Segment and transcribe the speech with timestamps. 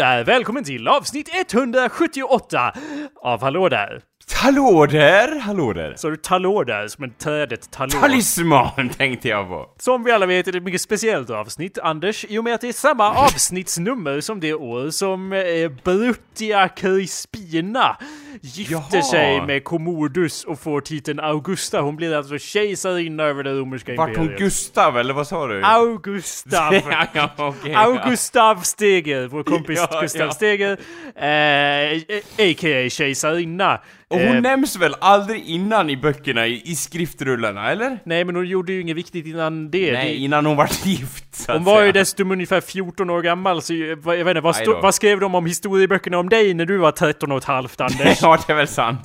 [0.00, 0.24] Där!
[0.24, 2.72] Välkommen till avsnitt 178
[3.22, 4.00] av Hallå där!
[4.34, 5.94] Hallå där, hallå där!
[5.96, 7.90] Så du tallå där som en trädet tallå?
[7.90, 9.66] Talisman tänkte jag på.
[9.78, 12.60] Som vi alla vet är det ett mycket speciellt avsnitt, Anders, i och med att
[12.60, 17.96] det är samma avsnittsnummer som det år som eh, Bruttia Crispina
[18.40, 19.02] gifte Jaha.
[19.02, 21.80] sig med Commodus och får titeln Augusta.
[21.80, 24.38] Hon blir alltså kejsarinna över det romerska Vart hon imperiet.
[24.40, 25.62] Gustav eller vad sa du?
[25.64, 26.74] Augustav!
[26.90, 27.74] ja, ja, okej.
[27.74, 30.32] Augustav Steger, vår kompis Ja, Gustav ja.
[30.32, 30.78] Steger,
[31.16, 32.00] eh,
[32.50, 32.88] a.k.a.
[32.90, 33.80] kejsarinna.
[34.08, 37.98] Och hon Eh, nämns väl aldrig innan i böckerna, i, i skriftrullarna, eller?
[38.04, 39.92] Nej, men hon gjorde ju inget viktigt innan det.
[39.92, 41.92] Nej, det innan hon var gift, så hon var ju säga.
[41.92, 45.34] dessutom ungefär 14 år gammal, så jag, jag vet inte, vad, stå, vad skrev de
[45.34, 48.19] om historieböckerna om dig när du var 13 och ett halvt, Anders?
[48.22, 49.00] Ja, det är väl sant.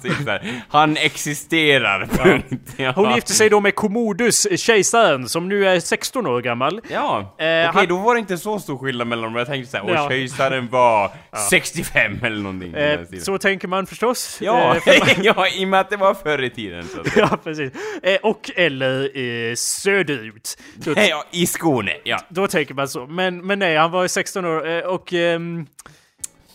[0.70, 2.74] Han existerar, punkt.
[2.78, 2.92] Ja.
[2.96, 6.82] Hon gifte sig då med Commodus, kejsaren, som nu är 16 år gammal.
[6.90, 9.36] Ja, Eh, okej han- då var det inte så stor skillnad mellan dem.
[9.36, 10.04] Jag tänkte såhär, Ja.
[10.06, 11.12] och kejsaren var
[11.50, 12.74] 65 eller någonting.
[12.74, 14.38] Eh, så tänker man förstås.
[14.42, 17.72] Ja, Eh, ja, i och med att det var förr i tiden så ja, precis.
[18.04, 20.58] Eh, och eller eh, söderut.
[20.76, 22.20] Då, Ja, i Skåne, ja.
[22.30, 23.06] då tänker man så.
[23.08, 25.14] Men, men nej, han var ju 16 år eh, och...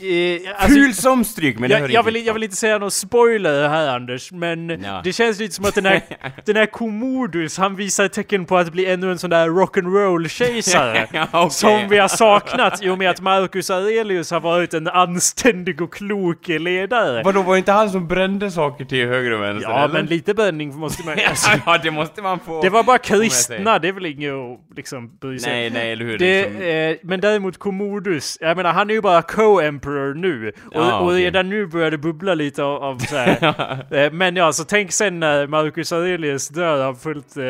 [0.01, 2.57] eh, alltså- Kul som stryk, men det hör jag, jag, inte vill, jag vill inte
[2.57, 5.01] säga någon spoiler här Anders, men Ja.
[5.05, 6.03] det känns lite som att den här,
[6.47, 11.07] den här Commodus, han visar tecken på att bli ännu en sån där rock'n'roll-kejsare.
[11.33, 11.51] Okej.
[11.51, 15.95] Som vi har saknat i och med att Marcus Aurelius har varit en anständig och
[15.95, 17.23] klok ledare.
[17.25, 19.71] Vadå, var det inte han som brände saker till höger och vänster?
[19.71, 19.95] Ja, eller?
[19.95, 22.63] men lite bränning måste man alltså, ja, det måste man få.
[22.63, 25.93] Det var bara jag kristna, det är väl inget att liksom bry sig Nej, nej,
[25.93, 26.19] eller hur?
[26.19, 26.63] Det, liksom.
[26.63, 30.49] eh, men däremot Commodus, jag menar han är ju bara co-emperor nu.
[30.49, 33.45] Och, Ja, och redan nu börjar det bubbla lite av, av så här.
[34.07, 37.45] eh, Men ja, så tänk sen när Marcus Aurelius dör av fullt eh,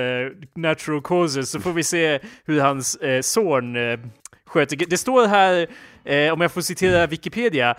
[0.54, 3.98] natural causes så får vi se hur hans eh, son eh,
[4.46, 5.66] sköter Det står här,
[6.05, 7.75] eh, om jag får citera Wikipedia,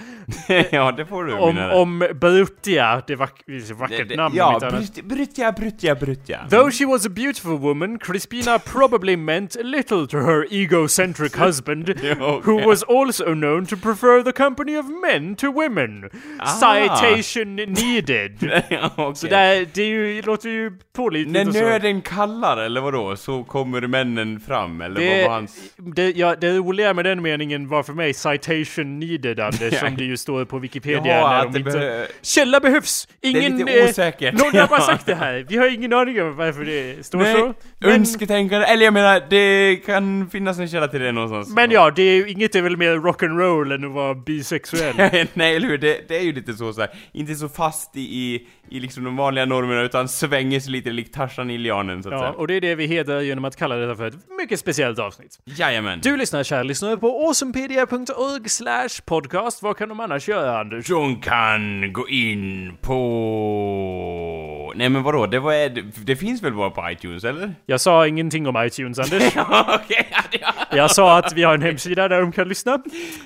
[0.72, 4.16] ja, det får du om, om Bruttia, det är vack, det ett vackert det, det,
[4.16, 4.80] namn Ja, inte annat.
[4.80, 6.40] brut- brutja, brutja, brutja.
[6.50, 11.90] Though she was a beautiful woman, Crispina probably meant little to her egocentric husband,
[12.20, 12.66] who okay.
[12.66, 16.10] was also known to prefer the company of men to women.
[16.40, 16.46] Ah.
[16.46, 18.62] Citation needed.
[18.70, 19.16] ja, okej.
[19.16, 23.16] Så där, det är ju, låter ju pålitligt När nöden kallar, eller vadå?
[23.16, 25.74] Så kommer männen fram, eller vad Det, var hans...
[25.78, 30.04] det, ja, det roliga med den meningen var för mig citation needed, Anders, som det
[30.04, 31.18] ju står på Wikipedia.
[31.18, 31.72] Jaha, när de det inte...
[31.80, 33.08] behö- Källa behövs!
[33.22, 33.58] Ingen...
[33.58, 34.34] lite eh, osäkert.
[34.34, 35.46] Någon har bara sagt det här.
[35.50, 37.54] Vi har ingen aning om varför det står Nej, så.
[37.80, 41.56] Men- önsketänkande, eller jag menar, det kan finnas en källa till det någonstans.
[41.56, 44.96] Men ja, det är inget är väl mer rock'n'roll än att vara bisexuell.
[45.34, 45.78] Nej, eller hur?
[45.78, 46.90] Det, det är ju lite så, så här.
[47.12, 51.14] inte så fast i, i, i liksom de vanliga normerna, utan svänger sig lite likt
[51.14, 52.32] Tarzan i lianen, så att Ja, säga.
[52.32, 55.40] och det är det vi hedrar genom att kalla detta för ett mycket speciellt avsnitt.
[55.46, 56.00] Jajamän.
[56.04, 58.01] Du lyssnar, kära lyssnare, på awesomepedia.org
[58.48, 59.64] slash podcast.
[59.64, 60.88] Vad kan de annars göra, Anders?
[60.88, 64.74] De kan gå in på...
[64.76, 65.70] Nej men vadå, det, var,
[66.06, 67.56] det, finns väl bara på iTunes, eller?
[67.66, 69.24] Jag sa ingenting om iTunes, Anders.
[69.36, 72.78] Ja, ja, Jag sa att vi har en hemsida där de kan lyssna.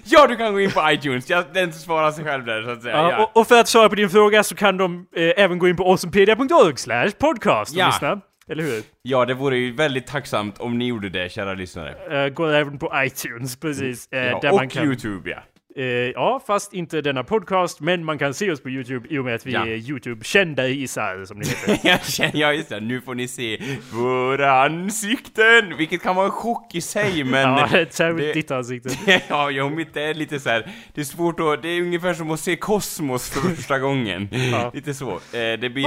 [0.04, 1.30] Ja, du kan gå in på iTunes.
[1.30, 2.96] Ja, den svarar sig själv där, så att säga.
[2.98, 5.60] Ja, Ja, och, och för att svara på din fråga så kan de eh, även
[5.60, 7.86] gå in på awesomepedia.org slash podcast och Ja.
[7.88, 8.22] lyssna.
[8.50, 8.84] Eller hur?
[9.02, 12.26] ja, det vore ju väldigt tacksamt om ni gjorde det, kära lyssnare.
[12.26, 14.08] Uh, går även på iTunes, precis.
[14.12, 15.38] eh, Ja, där och man kan, YouTube, ja.
[15.78, 19.26] Eh, ja, fast inte denna podcast, men man kan se oss på YouTube i och
[19.26, 19.62] med att vi Ja.
[19.68, 22.32] är YouTube-kända isar, som det heter.
[22.40, 23.62] Ja just det, nu får ni se
[23.94, 25.78] våra ansikten!
[25.78, 27.42] Vilket kan vara en chock i sig, men...
[27.58, 28.90] ja, det är särskilt ditt ansikte.
[29.30, 30.72] ja, jo, mitt är lite så här.
[30.94, 34.28] det är svårt att, det är ungefär som att se kosmos för första gången.
[34.52, 34.72] Ja.
[34.74, 35.12] Lite så.
[35.12, 35.84] Eh, det blir,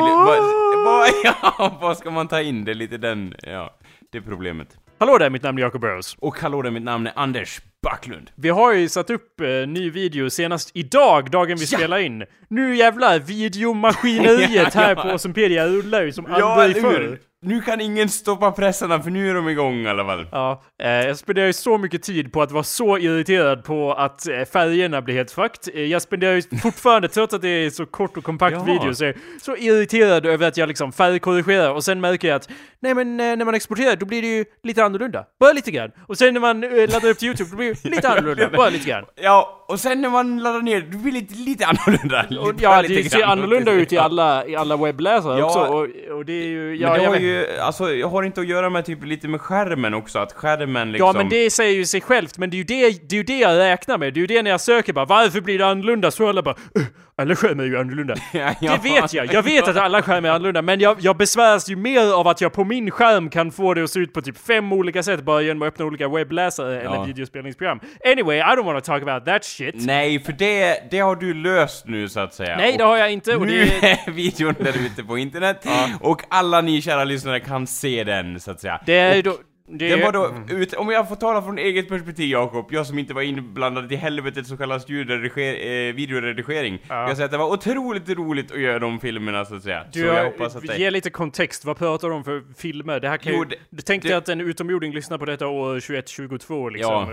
[0.88, 2.64] vad, ja, vad ska man ta in?
[2.64, 3.74] Det är lite den, ja,
[4.12, 4.68] det är problemet.
[5.00, 6.16] Hallå där, mitt namn är Jacob Burrows.
[6.18, 8.30] Och hallå där, mitt namn är Anders Backlund.
[8.34, 11.78] Vi har ju satt upp eh, ny video senast idag, dagen vi Ja.
[11.78, 12.24] spelar in.
[12.48, 15.02] Nu jävlar, videomaskineriet här Ja.
[15.02, 17.18] på Awesomepedia rullar ju som aldrig förr.
[17.40, 20.26] Nu kan ingen stoppa pressarna för nu är de igång i alla fall.
[20.32, 24.28] Ja, eh, jag spenderar ju så mycket tid på att vara så irriterad på att
[24.28, 25.74] eh, färgerna blir helt fucked.
[25.74, 28.64] Eh, jag spenderar ju fortfarande, trots att det är så kort och kompakt Jaha.
[28.64, 29.12] video, så
[29.42, 32.48] så irriterad över att jag liksom färgkorrigerar och sen märker jag att
[32.80, 35.24] nej men eh, när man exporterar då blir det ju lite annorlunda.
[35.40, 35.90] Bara lite grann.
[36.06, 38.50] Och sen när man eh, laddar upp till YouTube då blir det lite annorlunda.
[38.56, 39.04] Bara lite grann.
[39.22, 42.26] Ja, och sen när man laddar ner, det blir lite, lite annorlunda.
[42.40, 45.44] Och, ja, det ser annorlunda ut i alla, i alla webbläsare Ja.
[45.46, 45.58] också.
[45.58, 46.76] Och, och det är ju...
[46.76, 49.28] Ja, Men det jag har ju, alltså jag har inte att göra med typ lite
[49.28, 51.06] med skärmen också, att skärmen liksom...
[51.06, 53.22] Ja men det säger ju sig självt, men det är ju det, det, är ju
[53.22, 54.14] det jag räknar med.
[54.14, 56.10] Det är ju det när jag söker bara varför blir det annorlunda?
[56.10, 56.82] Så alla bara "Uh,
[57.16, 58.14] alla skärmar är ju annorlunda.
[58.32, 58.52] Ja.
[58.60, 61.76] Det vet jag, jag vet att alla skärmar är annorlunda, men jag, jag besväras ju
[61.76, 64.38] mer av att jag på min skärm kan få det att se ut på typ
[64.46, 67.80] fem olika sätt bara genom att öppna olika webbläsare eller videospelningsprogram.
[68.12, 69.57] Anyway, I don't want to talk about that shit.
[69.74, 72.56] Nej, för det, det har du löst nu så att säga.
[72.56, 75.66] Nej, det har jag inte och Nu det, är videon där ute på internet,
[76.00, 78.80] och alla ni kära lyssnare kan se den, så att säga.
[78.86, 79.36] det är Och då...
[79.70, 82.98] Det, Det var då, ut, om jag får tala från eget perspektiv Jakob, jag som
[82.98, 86.78] inte var inblandad i helvetet så kallad ljudrediger, eh, videoredigering.
[86.88, 89.84] Jag säger att det var otroligt roligt att göra de filmerna så att säga.
[89.92, 90.76] Du, så jag hoppas att det...
[90.78, 93.00] Ge lite kontext, vad pratar du om för filmer?
[93.00, 93.56] Det här kan Jo, ju...
[93.70, 97.08] du tänkte det- att en utomjording lyssnar på detta år 2122 liksom.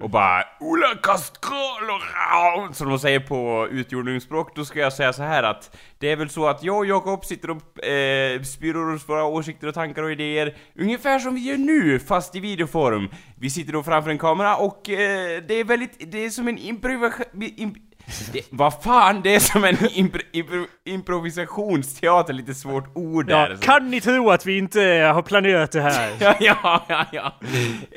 [0.00, 5.42] Och bara Ola kastkolorar som de säger på utjordningsspråk, då ska jag säga så här
[5.42, 9.24] att det är väl så att jag och Jakob sitter och eh, spyr oss våra
[9.24, 13.08] åsikter och tankar och idéer ungefär som vi gör nu, fast i videoform.
[13.36, 16.58] Vi sitter då framför en kamera och eh, det är väldigt, det är som en
[16.58, 17.26] improvisation...
[17.56, 17.76] Imp
[18.32, 23.50] det, vad fan, det är som en impro, impro, improvisationsteater, lite svårt ord där.
[23.50, 24.80] Ja, kan ni tro att vi inte
[25.14, 26.10] har planerat det här?
[26.20, 27.34] Ja, ja, ja, ja.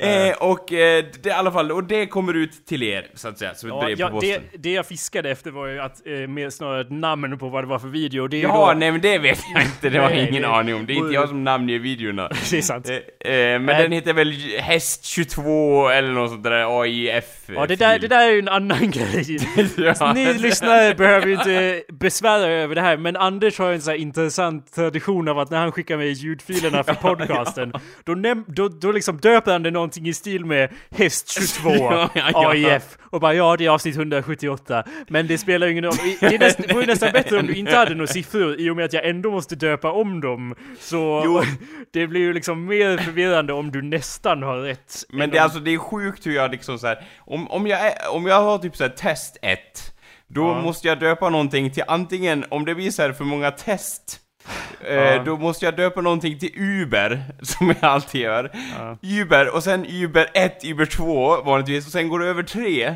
[0.06, 3.38] Eh, och eh, det i alla fall, och det kommer ut till er, så att
[3.38, 4.42] säga, som ett Ja, brev ja, på posten.
[4.52, 7.64] det, det jag fiskade efter var ju att, eh, mer snarare ett namn på vad
[7.64, 8.26] det var för video.
[8.28, 10.48] Det är Ja, då, nej men det vet jag inte, det har jag ingen det-
[10.48, 10.86] aning om.
[10.86, 12.28] Det är inte jag som namnger videorna.
[12.50, 12.88] Det är sant.
[12.88, 17.24] Eh, eh, men den heter väl Häst 22 eller något sånt där AIF.
[17.46, 19.36] Ja, det där, det där är ju en annan grej.
[19.76, 19.94] Ja.
[20.14, 23.90] Ni lyssnare behöver ju inte besvära er över det här, men Anders har en sån
[23.90, 27.72] här intressant tradition av att när han skickar mig ljudfilerna för podcasten,
[28.04, 28.14] då,
[28.46, 32.50] då, då liksom döper han det någonting i stil med Häst 22, Ja, ja, ja.
[32.50, 35.94] AIF, och bara ja, det är avsnitt 178, men det spelar ju ingen roll.
[36.20, 38.84] Det, näst, det vore nästan bättre om du inte hade några siffror, i och med
[38.84, 40.54] att jag ändå måste döpa om dem.
[40.80, 41.42] Så Jo.
[41.92, 45.04] det blir ju liksom mer förvirrande om du nästan har rätt.
[45.08, 47.66] Men det är om- alltså, det är sjukt hur jag liksom så här, om, om
[47.66, 49.58] jag är, om jag har typ så här test 1,
[50.28, 50.62] då Ja.
[50.62, 54.20] måste jag döpa någonting till antingen, om det blir så här för många test,
[54.84, 54.88] Ja.
[54.88, 58.50] eh, då måste jag döpa någonting till Uber, som jag alltid gör.
[59.02, 62.94] Uber, och sen Uber 1, Uber 2 vanligtvis, och sen går det över 3.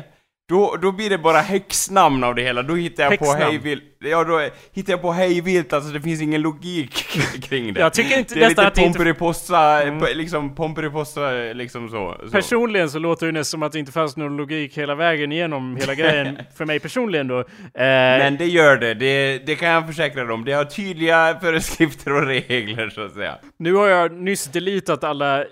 [0.49, 3.41] Då, då blir det bara häxnamn av det hela, då hittar jag på Häxnamn?
[3.51, 6.93] hejvilt, ja då hittar jag på hejvilt, alltså det finns ingen logik
[7.43, 7.79] kring det.
[7.79, 11.89] Jag tycker inte- det är nästan lite att det inte- Pomperipossa, p- liksom Pomperipossa, liksom
[11.89, 12.17] så.
[12.25, 12.31] så.
[12.31, 15.75] Personligen så låter det nästan som att det inte fanns någon logik hela vägen igenom
[15.77, 17.39] hela grejen, för mig personligen då.
[17.39, 17.43] Eh,
[17.73, 20.45] Men det gör det, det, det kan jag försäkra om.
[20.45, 23.37] Det har tydliga föreskrifter och regler så att säga.
[23.59, 25.45] Nu har jag nyss deletat alla eh,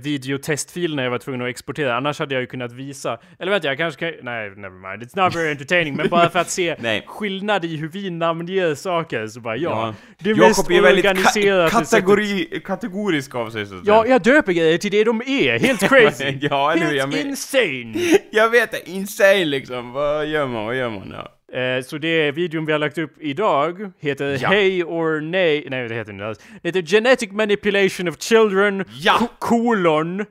[0.00, 3.18] videotestfilerna jag var tvungen att exportera, annars hade jag ju kunnat visa.
[3.38, 4.24] Eller vänta, jag kanske kan...
[4.24, 5.02] Nej, never mind.
[5.02, 5.96] It's not very entertaining.
[5.96, 9.70] men bara för att se skillnad i hur vi namnger saker, så bara ja.
[9.70, 9.94] Ja.
[10.18, 11.70] Det är mest är väldigt ka- organiserat.
[11.72, 15.58] kategori, kategorisk av sig så att Ja, jag döper grejer till det de är.
[15.58, 16.38] Helt crazy.
[16.40, 16.92] Ja, eller?
[16.92, 17.94] Jag, Helt men, insane.
[18.30, 19.92] jag vet det, insane liksom.
[19.92, 21.14] Vad gör man, vad gör man?
[21.16, 21.58] Ja.
[21.58, 24.48] Eh, så det videon vi har lagt upp idag heter Ja.
[24.48, 26.38] Hey or Nej, nej det heter inte alls.
[26.62, 29.16] Det heter Genetic Manipulation of Children, Ja.
[29.18, 30.24] ko- kolon,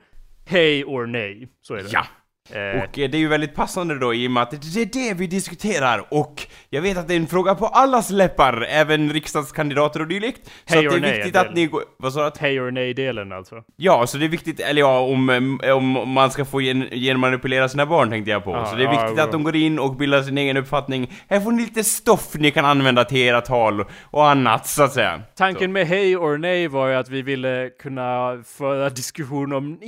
[0.45, 1.47] Hey or Nej.
[1.61, 1.89] Så är det.
[1.91, 2.05] Ja.
[2.53, 4.85] Eh, Och eh, det är ju väldigt passande då i och med att det är
[4.85, 9.13] det vi diskuterar och jag vet att det är en fråga på allas läppar, även
[9.13, 10.41] riksdagskandidater och dylikt.
[10.65, 11.83] Så Hej att det är nej, viktigt att ni går...
[11.97, 12.39] Vad sa du?
[12.39, 13.63] Hey or Nej-delen alltså.
[13.75, 17.69] Ja, så det är viktigt, eller ja, om, eh, om man ska få gen, genmanipulera
[17.69, 18.51] sina barn tänkte jag på.
[18.51, 19.23] Ja, så det är viktigt ja.
[19.23, 21.11] att de går in och bildar sin egen uppfattning.
[21.29, 24.93] Här får ni lite stoff ni kan använda till era tal och annat, så att
[24.93, 25.21] säga.
[25.35, 29.79] Tanken med Hey or Nej var ju att vi ville kunna föra diskussion om,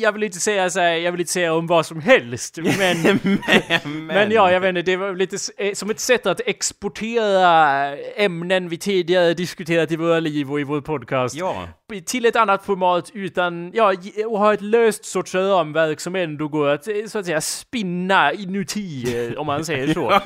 [0.00, 3.02] jag vill inte säga så här, jag vill inte säga om vad som helst, men
[3.02, 7.96] men, Men ja, jag vet inte, det var lite eh, som ett sätt att exportera
[8.16, 11.68] ämnen vi tidigare diskuterat i våra liv och i vår podcast Ja.
[12.06, 13.94] Till ett annat format utan, ja,
[14.26, 18.32] och ha ett löst sorts ramverk som ändå går att, eh, så att säga, spinna
[18.32, 20.20] inuti, eh, om man säger så.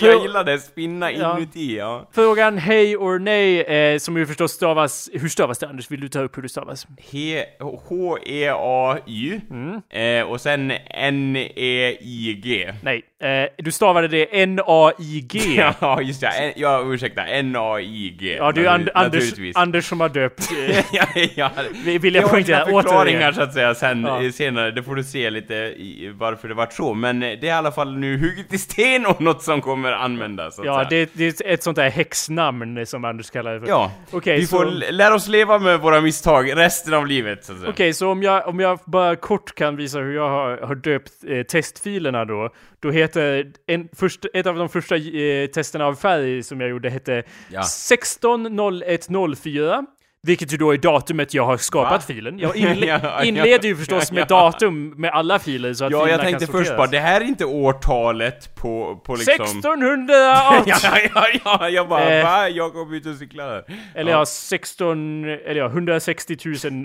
[0.06, 1.36] jag gillar det, spinna Ja.
[1.38, 2.08] inuti, ja.
[2.12, 5.90] Frågan hej or nej, eh, som ju förstås stavas, hur stavas det Anders?
[5.90, 6.86] Vill du ta upp hur det stavas?
[7.10, 7.44] He-
[7.88, 9.80] H-E-A-Y, Mm.
[9.90, 12.72] eh, och sen N-E-I-G.
[12.82, 15.40] Nej, eh, du stavade det N-A-I-G.
[15.80, 16.52] Ja, just det.
[16.56, 17.22] Ja, ursäkta.
[17.26, 18.36] N-A-I-G.
[18.38, 19.32] Ja, det är ju Anders.
[19.54, 20.52] Anders som har döpt.
[20.68, 21.50] eh, ja, ja.
[21.98, 23.34] vill Jag har poängtera sina förklaringar återigen.
[23.34, 24.22] så att säga sen Ja.
[24.22, 27.46] eh, senare, det får du se lite i, varför det vart så, men eh, det
[27.46, 30.66] är i alla fall nu hugget i sten och något som kommer användas så att
[30.66, 31.06] Ja, säga.
[31.14, 33.68] det, det är ett sånt där häxnamn som Anders kallar det för.
[33.68, 37.50] Ja, Okej, vi så- får lära oss leva med våra misstag resten av livet.
[37.68, 41.12] Okej, så om jag, om jag bara kort kan visa hur jag har, har döpt
[41.28, 42.50] eh, testfilerna då.
[42.80, 46.90] Då heter en, först, ett av de första eh, testerna av färg som jag gjorde
[46.90, 47.60] hette Ja.
[47.60, 49.86] 160104.
[50.22, 52.00] Vilket ju då är datumet jag har skapat Va?
[52.14, 52.38] filen.
[52.38, 54.24] Jag inle Ja, inleder ju ja, förstås med ja.
[54.26, 57.44] datum med alla filer så att Ja, jag tänkte först bara, det här är inte
[57.44, 59.34] årtalet på, på liksom...
[59.34, 60.12] 1608!
[60.12, 62.24] ja, ja, ja, ja, jag bara Eh.
[62.24, 62.48] va?
[62.48, 63.64] Jag kom ut och cyklade.
[63.94, 66.36] Eller ja, 16, eller ja, 160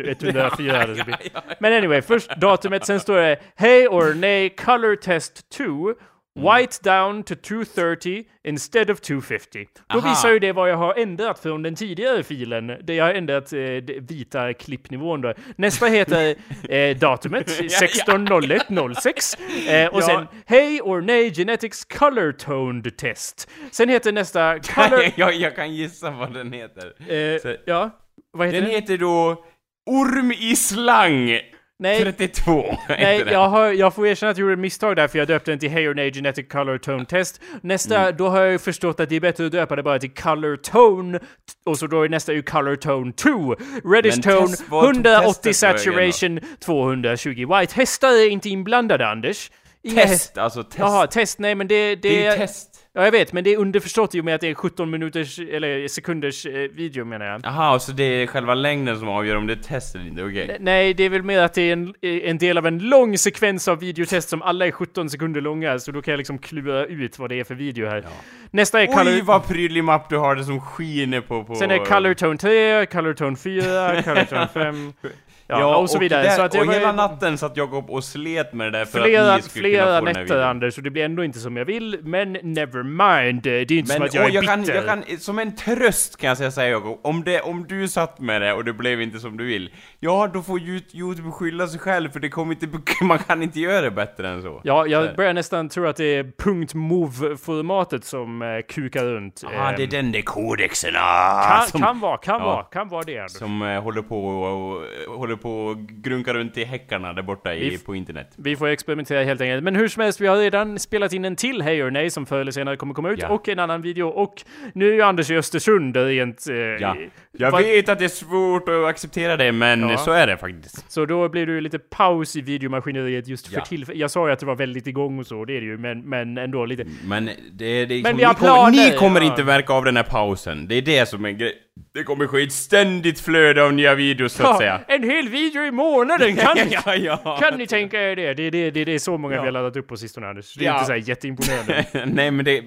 [0.05, 1.17] 104 hade det.
[1.59, 5.93] Men anyway, först datumet, sen står det Hey or nay color test 2
[6.39, 9.67] White down to 230 instead of 250.
[9.87, 10.09] Då Aha.
[10.09, 12.67] visar ju det vad jag har ändrat från den tidigare filen.
[12.67, 13.59] Där jag har ändrat eh,
[14.01, 15.33] vita klippnivån då.
[15.55, 16.35] Nästa heter
[16.69, 19.33] eh, datumet, 160106.
[19.67, 20.05] Eh, och Ja.
[20.05, 23.49] sen Hey or nay genetics color toned test.
[23.71, 25.03] Sen heter nästa color...
[25.15, 26.93] jag, jag kan gissa vad den heter.
[27.07, 27.89] Eh, ja,
[28.31, 28.81] vad heter Den den?
[28.81, 29.45] heter då
[29.85, 31.39] Orm i slang
[31.79, 32.65] Nej, 32.
[32.89, 35.51] nej jag, har, jag får erkänna att jag gjorde ett misstag där för jag döpte
[35.51, 37.41] den till Hey or Nay Genetic Color Tone Test.
[37.61, 38.17] Nästa, Mm.
[38.17, 40.55] då har jag ju förstått att det är bättre att döpa det bara till Color
[40.57, 41.19] Tone
[41.65, 43.55] och så då är nästa ju Color Tone 2.
[43.93, 46.11] Reddish Men Tone test- vad tog 180 testet vägen då?
[46.11, 47.73] Saturation 220 White.
[47.75, 49.51] Hästar är inte inblandade Anders.
[49.83, 50.79] Inga häst- Test, alltså test.
[50.79, 52.69] Jaha, test, nej men det, det, det är ju test.
[52.97, 55.39] Ja, jag vet, men det är underförstått i och med att det är 17 minuters,
[55.39, 57.41] eller sekunders eh, video menar jag.
[57.43, 60.57] Jaha, så det är själva längden som avgör om det är test eller inte, okej.
[60.59, 63.67] Nej, det är väl mer att det är en, en del av en lång sekvens
[63.67, 67.19] av videotest som alla är 17 sekunder långa, så då kan jag liksom klura ut
[67.19, 68.05] vad det är för video här.
[68.51, 69.21] Nästa är Oj, color...
[69.21, 71.43] vad prydlig mapp du har det som skiner på...
[71.43, 74.93] på Sen är color tone 3, color tone 4, color tone 5.
[75.47, 76.23] Ja, och så vidare.
[76.23, 79.01] Där, så att och var hela natten satt Jakob och slet med det där för
[79.01, 80.41] flera, att ni skulle kunna få den här nätter.
[80.41, 83.41] Anders, så det blir ändå inte som jag vill, men never mind.
[83.43, 84.81] Det är inte som Men att jag och är jag, bitter.
[84.81, 88.19] kan, jag kan, som en tröst kan jag säga Jakob, om, det, om du satt
[88.19, 91.67] med det och det blev inte som du vill, ja då får Yout- Youtube skylla
[91.67, 92.67] sig själv för det kommer inte,
[93.05, 94.61] man kan inte göra det bättre än så.
[94.63, 95.13] Ja, jag det.
[95.17, 99.43] börjar nästan tro att det är .mov-formatet som eh, kukar runt.
[99.57, 102.45] Ah, det är Ehm, den där kodexen, ah, kan, som, kan vara, kan Ja.
[102.45, 103.17] vara, kan vara det.
[103.19, 103.31] Anders.
[103.31, 104.75] som eh, håller på och,
[105.07, 108.31] och håller på och grunkar runt i häckarna där borta i, på internet.
[108.35, 109.63] Vi får experimentera helt enkelt.
[109.63, 112.25] Men hur som helst, vi har redan spelat in en till Hey or Nej som
[112.25, 113.27] förr eller senare kommer komma ut Ja.
[113.29, 114.07] och en annan video.
[114.07, 114.33] Och
[114.73, 116.49] nu är ju Anders i Östersund rent...
[116.49, 116.95] Eh, Ja.
[117.37, 119.97] Jag vad- vet att det är svårt att acceptera det, men Ja.
[119.97, 120.91] så är det faktiskt.
[120.91, 123.65] Så då blir det ju lite paus i videomaskineriet just för Ja.
[123.65, 123.99] tillfället.
[124.01, 126.01] Jag sa ju att det var väldigt igång och så, det är det ju, men,
[126.09, 126.85] men ändå lite...
[127.05, 129.73] Men det, det är Men liksom, vi har ni, kommer, planer, ni kommer inte märka
[129.73, 130.67] av den här pausen.
[130.67, 131.53] Det är det som är grej.
[131.93, 134.81] Det kommer ske ett ständigt flöde av nya videos så att säga.
[134.87, 136.35] en hel video i månaden!
[136.35, 137.37] Kan, ja, ja.
[137.41, 138.33] kan ni tänka er det?
[138.33, 139.41] Det är, det, det, det är så många Ja.
[139.41, 140.53] vi har laddat upp på sistone Anders.
[140.53, 140.73] Det är Ja.
[140.73, 141.85] inte så här jätteimponerande.
[142.05, 142.63] Nej men det...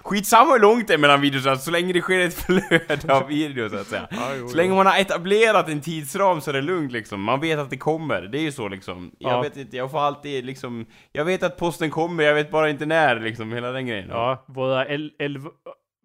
[0.00, 3.72] Skitsamma hur långt det är mellan videos, så länge det sker ett flöde av videos
[3.72, 4.08] så att säga.
[4.10, 7.20] Ja, jo, Så länge man har etablerat en tidsram så är det lugnt liksom.
[7.22, 8.22] Man vet att det kommer.
[8.22, 9.10] Det är ju så liksom.
[9.18, 9.42] Jag Ja.
[9.42, 10.86] vet inte, jag får alltid liksom...
[11.12, 14.08] Jag vet att posten kommer, jag vet bara inte när liksom, hela den grejen.
[14.10, 15.50] ja, våra, el, elva,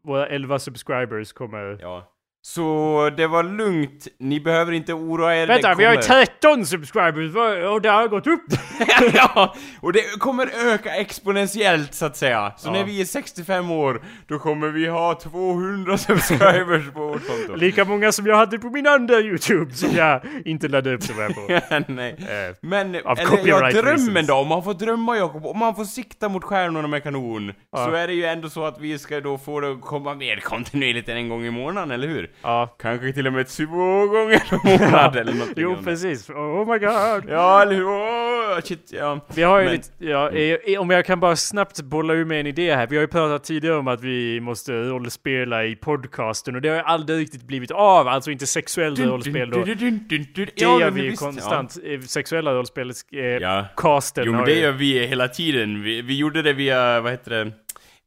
[0.03, 1.77] våra 11 subscribers kommer...
[1.81, 2.11] Ja.
[2.47, 5.47] Så det var lugnt, ni behöver inte oroa er.
[5.47, 6.25] Vänta, vi har ju kommer.
[6.25, 7.35] 13 subscribers
[7.69, 8.41] och det har gått upp!
[9.13, 12.53] ja, och det kommer öka exponentiellt så att säga.
[12.57, 12.71] Så Ja.
[12.71, 17.55] när vi är 65 år, då kommer vi ha 200 subscribers på vårt konto.
[17.55, 21.13] Lika många som jag hade på min andra YouTube som jag inte laddade upp det
[21.13, 21.83] här på.
[21.93, 22.11] Nej.
[22.19, 24.27] Eh, Men, eller ja, copyright drömmen reasons.
[24.27, 27.85] då, om man får drömma Jakob, om man får sikta mot stjärnorna med kanon, Ja.
[27.85, 31.09] så är det ju ändå så att vi ska då få det komma mer kontinuerligt
[31.09, 32.31] än en gång i månaden, eller hur?
[32.41, 32.75] Ja.
[32.79, 33.65] Kanske till och med två
[34.07, 35.63] gånger i månaden eller någonting.
[35.63, 36.29] Jo, precis.
[36.29, 37.23] Oh my god.
[37.29, 37.87] Ja, eller hur?
[37.87, 39.19] Åh, shit, ja.
[39.35, 42.39] Vi har ju Men- lite, ja, eh, om jag kan bara snabbt bolla ur med
[42.39, 42.87] en idé här.
[42.87, 46.75] Vi har ju pratat tidigare om att vi måste rollspela i podcasten och det har
[46.75, 49.63] ju aldrig riktigt blivit av, alltså inte sexuellt rollspel då.
[49.63, 51.77] Det Ja, gör vi ju konstant.
[52.07, 53.65] Sexuella rollspel, eh, Ja.
[53.77, 55.83] casten Jo men det gör vi hela tiden.
[55.83, 57.51] Vi, vi gjorde det via, vad heter det?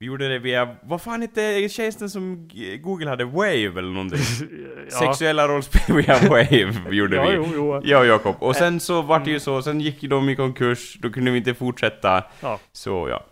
[0.00, 2.48] Vi gjorde det via, vad fan hette tjänsten som
[2.80, 3.24] Google hade?
[3.24, 4.20] Wave eller någonting?
[4.90, 4.98] ja.
[4.98, 7.34] Sexuella rollspel via Wave gjorde Ja, vi.
[7.36, 7.80] jo, jo.
[7.84, 8.36] Jag och Jakob.
[8.38, 11.38] Och sen så vart det ju så, sen gick de i konkurs, då kunde vi
[11.38, 12.24] inte fortsätta.
[12.40, 12.60] Ja.
[12.72, 13.24] Så ja.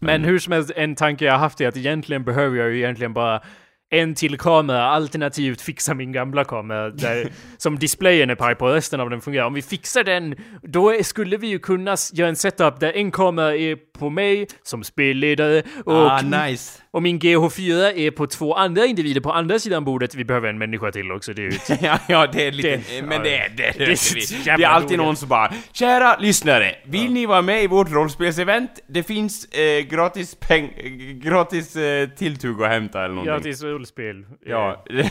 [0.00, 3.12] Men hur som helst, en tanke jag haft är att egentligen behöver jag ju egentligen
[3.12, 3.40] bara
[3.90, 7.28] en till kamera, alternativt fixa min gamla kamera där,
[7.58, 9.44] som displayen är paj på, resten av den fungerar.
[9.46, 13.56] Om vi fixar den, då skulle vi ju kunna göra en setup där en kamera
[13.56, 16.82] är på mig som spelledare och, ah, nice.
[16.90, 20.14] och min GH4 är på två andra individer på andra sidan bordet.
[20.14, 23.02] Vi behöver en människa till också, det är ju ja, ja, det är lite, Det-
[23.02, 23.72] men det är det.
[23.78, 27.42] Det, det det, det, jävla är alltid någon som bara Kära lyssnare, vill ni vara
[27.42, 28.70] med i vårt rollspelsevent?
[28.86, 33.34] Det finns eh, gratis peng, eh, gratis eh, tilltugg att hämta eller någonting.
[33.34, 34.26] gratis rullspel.
[34.44, 35.08] Ja, Eh,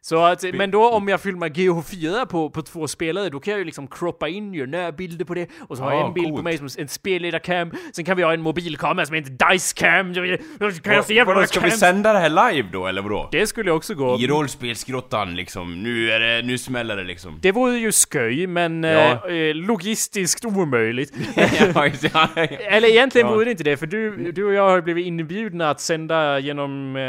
[0.00, 3.58] Så att, men då om jag filmar GH4 på, på två spelare, då kan jag
[3.58, 6.42] ju liksom croppa in, göra närbilder på det, och så har jag en bild på
[6.42, 10.14] mig som en spelledarcam, sen kan vi ha en mobilkamera som heter Dicecam,
[10.82, 13.28] kan jag se våra ska vi sända det här live då, eller vadå?
[13.32, 14.18] Det skulle också gå.
[14.18, 17.38] I rollspelsgrottan liksom, nu är det, nu smäller det liksom.
[17.42, 19.28] Det vore ju sköj, men Ja.
[19.28, 21.12] eh, eh, logistiskt omöjligt.
[21.36, 23.34] Eller egentligen Ja.
[23.34, 26.96] vore det inte det, för du, du och jag har blivit inbjudna att sända genom
[26.96, 27.02] eh,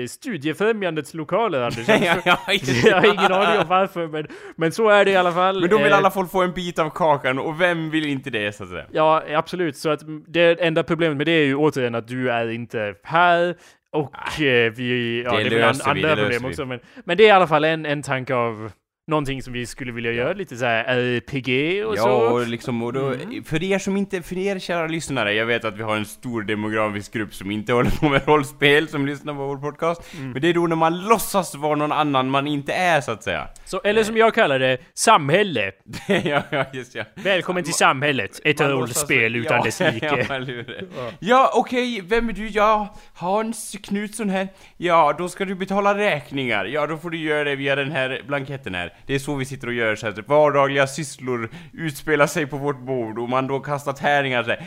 [0.00, 1.88] eh, Studiefrämjandets lokaler, Anders.
[2.04, 2.88] ja, ja, just det.
[2.88, 5.60] Jag har ingen aning om varför, men, men så är det i alla fall.
[5.60, 8.30] Men då vill Eh, alla folk få en bit av kakan, och vem vill inte
[8.30, 8.84] det så att säga?
[8.92, 9.76] Ja, absolut.
[9.76, 13.54] Så att det enda problemet med det är ju återigen att du är inte här.
[13.92, 15.22] Och eh, vi...
[15.24, 16.48] Ja, det det, är väl an- löser vi, det andra löser problem vi.
[16.48, 16.64] också.
[16.66, 18.70] Men, men det är i alla fall en, en tanke av
[19.08, 20.32] någonting som vi skulle vilja göra.
[20.32, 22.10] Lite så här RPG och Ja, så.
[22.10, 23.44] och liksom, och då, Mm.
[23.44, 26.42] för er som inte, för er kära lyssnare, jag vet att vi har en stor
[26.42, 30.14] demografisk grupp som inte håller på med rollspel, som lyssnar på vår podcast.
[30.14, 30.30] Mm.
[30.30, 33.22] Men det är då när man låtsas vara någon annan man inte är, så att
[33.22, 33.48] säga.
[33.64, 33.80] så.
[33.84, 35.72] Eller som jag kallar det, samhälle.
[36.24, 37.04] ja, ja, just ja.
[37.14, 38.40] Välkommen till samhället.
[38.44, 40.34] Ett Man rollspel låtsas- utan ja, dess Ja, like.
[40.34, 40.88] eller hur?
[41.20, 42.48] ja okej, vem är du?
[42.48, 44.48] Ja, Hans Knutsson här.
[44.76, 46.64] Ja, då ska du betala räkningar.
[46.64, 48.92] Ja, då får du göra det via den här blanketten här.
[49.06, 52.56] Det är så vi sitter och gör så att typ, vardagliga sysslor utspelar sig på
[52.56, 54.58] vårt bord och man då kastar tärningar så här.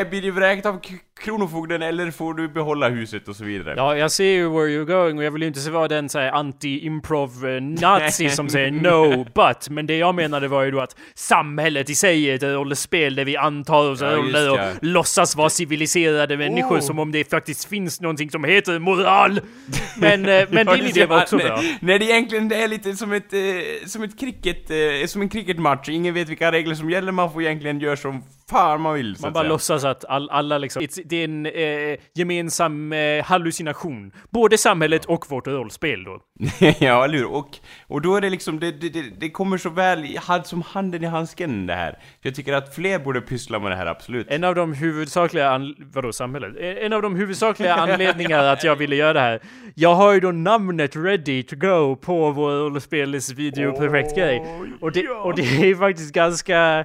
[0.00, 0.80] Är- blir vräkt av
[1.22, 3.74] Kronofogden eller får du behålla huset och så vidare?
[3.76, 6.18] Ja, jag ser ju where you're going och jag vill ju inte vara den så
[6.18, 9.70] här anti-improv-nazi som säger no, but.
[9.70, 13.24] Men det jag menade var ju då att samhället i sig är ett rollspel där
[13.24, 14.70] vi antar oss Ja, roller och ja.
[14.82, 16.80] låtsas vara civiliserade människor Oh.
[16.80, 19.40] som om det faktiskt finns någonting som heter moral.
[19.96, 21.60] Men, eh, men Ja, din det idé var också bra.
[21.80, 23.40] nej, det är egentligen det är lite som ett, eh,
[23.86, 25.88] som ett cricket, eh, som en cricketmatch.
[25.88, 29.22] Ingen vet vilka regler som gäller, man får egentligen göra som fan man vill, så
[29.22, 34.12] Man bara låtsas att all, alla liksom, it's- det är en eh, gemensam eh, hallucination.
[34.30, 36.20] Både samhället och vårt rollspel då.
[36.78, 37.32] ja, eller hur?
[37.32, 41.04] Och, och då är det liksom, det, det, det, kommer så väl hand, som handen
[41.04, 41.98] i handsken det här.
[42.22, 44.26] Jag tycker att fler borde pyssla med det här, absolut.
[44.30, 46.56] En av de huvudsakliga, an- vadå samhället?
[46.80, 49.40] En av de huvudsakliga anledningarna att jag ville göra det här.
[49.74, 54.42] Jag har ju då namnet ready to go på vår rollspels videoprojektgrej.
[54.80, 56.84] Och det, och det är faktiskt ganska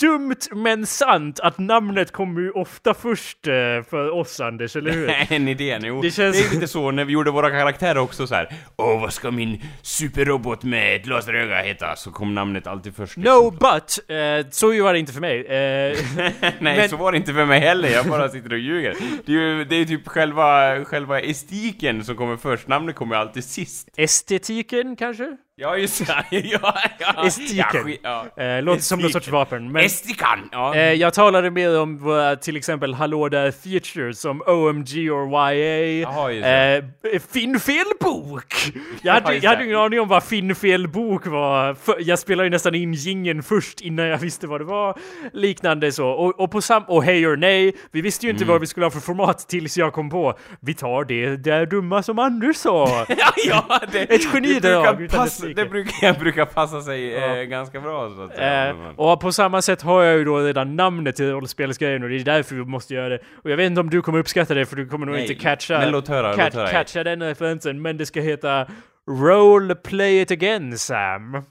[0.00, 3.52] dumt men sant att namnet kommer ju ofta först eh,
[3.90, 5.10] för oss Anders, eller hur?
[5.32, 6.00] en idé, jo.
[6.00, 8.48] Det Det, känns- är lite så när vi gjorde våra karaktärer också så här.
[8.76, 11.96] Åh, vad ska min superrobot med ett laseröga heta?
[11.96, 13.16] Så kom namnet alltid först.
[13.16, 13.34] liksom.
[13.44, 15.40] No but, eh, så var det inte för mig.
[15.46, 15.98] Eh,
[16.40, 18.94] Nej, men- så var det inte för mig heller, jag bara sitter och ljuger.
[19.26, 23.44] Det är ju det är typ själva, själva estiken som kommer först, namnet kommer alltid
[23.44, 23.88] sist.
[23.96, 25.36] estetiken kanske?
[25.58, 26.24] Ja, just det.
[26.44, 27.26] Ja, ja.
[27.26, 27.96] Estetiken.
[28.02, 28.42] Ja, ja.
[28.42, 29.20] Eh, låter som någon Estiken.
[29.22, 29.72] sorts vapen.
[29.72, 30.48] Men, Estikan!
[30.52, 30.74] Ja.
[30.74, 36.28] Eh, jag talade mer om våra till exempel hallå där features som OMG or YA.
[36.28, 36.84] Det.
[37.12, 38.54] eh, Finn fel bok!
[39.02, 41.76] Jag hade, jag hade ingen aning om vad Finn fel bok var.
[42.00, 44.98] Jag spelade ju nästan in gingen först innan jag visste vad det var.
[45.32, 46.08] Liknande så.
[46.08, 46.82] Och, och på sam...
[46.88, 47.76] Och hej or nej.
[47.92, 48.52] Vi visste ju inte Mm.
[48.52, 50.38] vad vi skulle ha för format tills jag kom på.
[50.60, 53.06] Vi tar det där dumma som Anders sa.
[53.18, 53.32] Ja,
[53.68, 55.45] ja, det, Ett genidrag passa, like.
[55.54, 57.36] Det brukar, brukar passa sig Ja.
[57.36, 58.38] eh, ganska bra så att.
[58.38, 62.16] Eh, och på samma sätt har jag ju då redan namnet till rollspelsgrejen och det
[62.16, 63.18] är därför vi måste göra det.
[63.44, 65.78] Och jag vet inte om du kommer uppskatta det för du kommer nog inte catcha,
[65.78, 66.68] men låt höra, cat- låt höra.
[66.68, 67.82] catcha den referensen.
[67.82, 68.66] Men det ska heta
[69.10, 71.42] Roll Play It Again Sam.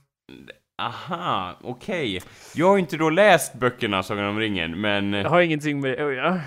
[0.81, 2.21] Aha, okej.
[2.55, 5.13] Jag har inte då läst böckerna Sagan om ringen, men...
[5.13, 6.03] Jag har ingenting med det.
[6.05, 6.37] Oh, ja.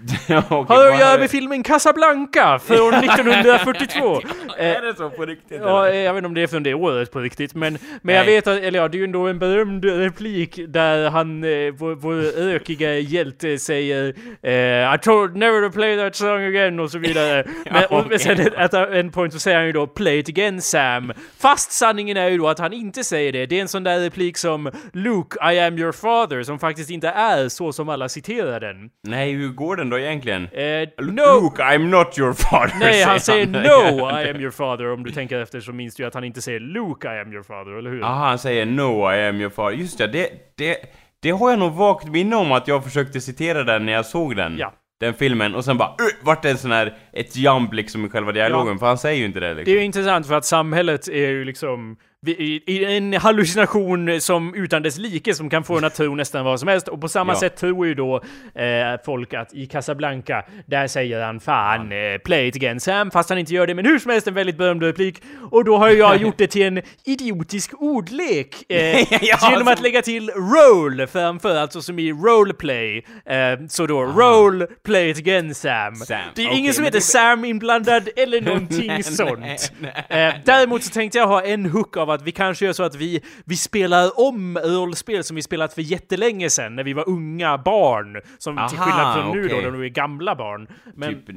[0.28, 4.20] Har vad att göra det- med filmen Casablanca från 1942.
[4.58, 5.60] Eh, Är det så på riktigt?
[5.60, 5.98] Ja, eller?
[6.00, 8.46] jag vet inte om det är från det året på riktigt, men, men jag vet
[8.46, 12.14] att, eller ja, det är ju ändå en berömd replik där han, eh, vår, vår
[12.52, 17.44] rökiga hjälte säger eh, I told never to play that song again och så vidare.
[17.70, 18.18] men, och okej.
[18.18, 21.12] sen at en point så säger han ju då play it again Sam.
[21.38, 23.46] Fast sanningen är ju då att han inte säger det.
[23.46, 27.08] Det är en sån där replik som Luke, I am your father, som faktiskt inte
[27.08, 28.90] är så som alla citerar den.
[29.02, 30.48] Nej, hur går den då egentligen?
[30.52, 31.40] Eh, no!
[31.40, 34.92] Luke, I'm not your father, Nej, han säger no I am your father.
[34.92, 37.32] Om du tänker efter så minns du ju att han inte säger Luke I am
[37.32, 38.04] your father, eller hur?
[38.04, 39.76] Aha, han säger no, I am your father.
[39.76, 40.76] Just det, det, det,
[41.22, 44.36] det har jag nog vagt minne om att jag försökte citera den när jag såg
[44.36, 44.56] den.
[44.58, 44.72] Ja.
[45.00, 48.08] Den filmen, och sen bara uh, vart det en sån här, ett jump liksom i
[48.08, 49.74] själva dialogen, för han säger ju inte det Det är liksom.
[49.74, 51.96] ju intressant för att samhället är ju liksom
[52.26, 56.60] i, en hallucination som utan dess like som kan få en att tro nästan vad
[56.60, 56.88] som helst.
[56.88, 57.40] Och på samma Ja.
[57.40, 58.16] sätt tror ju då
[58.54, 58.62] eh,
[59.04, 63.38] folk att i Casablanca, där säger han fan eh, play it again Sam, fast han
[63.38, 63.74] inte gör det.
[63.74, 65.22] Men hur som helst en väldigt berömd replik.
[65.50, 68.54] Och då har jag gjort det till en idiotisk ordlek.
[68.68, 68.78] Eh,
[69.24, 73.04] Ja, genom att lägga till roll framför, alltså som i roleplay.
[73.26, 75.94] Eh, så då roll, play it again Sam.
[75.96, 76.18] Sam.
[76.34, 79.38] Det är Okej, ingen som heter Sam inblandad eller någonting Nej, sånt.
[79.40, 80.28] nej, nej.
[80.28, 82.94] Eh, däremot så tänkte jag ha en hook av att vi kanske gör så att
[82.94, 87.58] vi, vi spelar om rollspel som vi spelat för jättelänge sedan, när vi var unga
[87.58, 88.20] barn.
[88.38, 90.68] Som till Aha, skillnad från nu då, när vi är gamla barn.
[90.94, 91.28] Men, typ,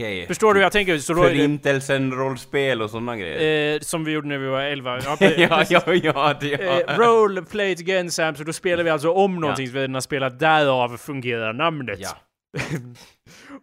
[0.00, 0.26] eh.
[0.26, 0.98] Förstår du hur jag tänker?
[0.98, 3.74] Så då Förintelsen, rollspel och sådana grejer.
[3.74, 4.98] eh, som vi gjorde när vi var 11.
[5.04, 6.80] Ja, ja, ja, ja, det, ja.
[6.92, 9.80] Eh, roll, play it again Sam, så då spelar vi alltså om någonting som vi
[9.80, 11.98] redan har spelat, därav fungerar namnet.
[12.02, 12.08] ja.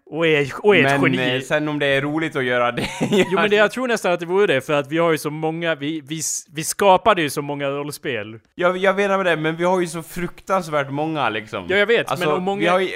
[0.05, 1.35] Och är, och är ett Men geni.
[1.35, 2.87] eh, sen om det är roligt att göra det...
[3.11, 5.17] Jo men det, jag tror nästan att det vore det, för att vi har ju
[5.17, 6.21] så många, vi, vi,
[6.53, 8.39] vi skapade ju så många rollspel.
[8.55, 11.65] Jag, jag menar med det, men vi har ju så fruktansvärt många liksom.
[11.69, 12.89] Ja, jag vet, alltså, men om många- Vi har ju,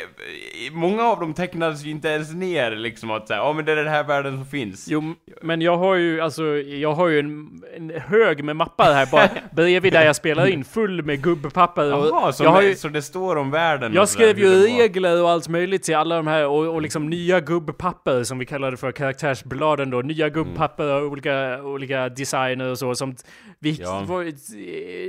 [0.71, 3.75] många av dem tecknades ju inte ens ner liksom att säga, ja men det är
[3.75, 4.87] den här världen som finns.
[4.89, 9.05] Jo, men jag har ju alltså, jag har ju en, en hög med mappar här
[9.11, 12.75] bara bredvid där jag spelar in, full med gubbpapper och Jaha, så, jag det- ju,
[12.75, 16.15] så det står om världen jag och skrev ju regler och allt möjligt till alla
[16.15, 20.01] de här och, och liksom nya gubbpapper som vi kallar det för, karaktärsbladen då.
[20.01, 23.15] Nya gubbpapper av olika, olika designer och så som
[23.59, 24.03] vi, Ja.
[24.07, 24.23] var,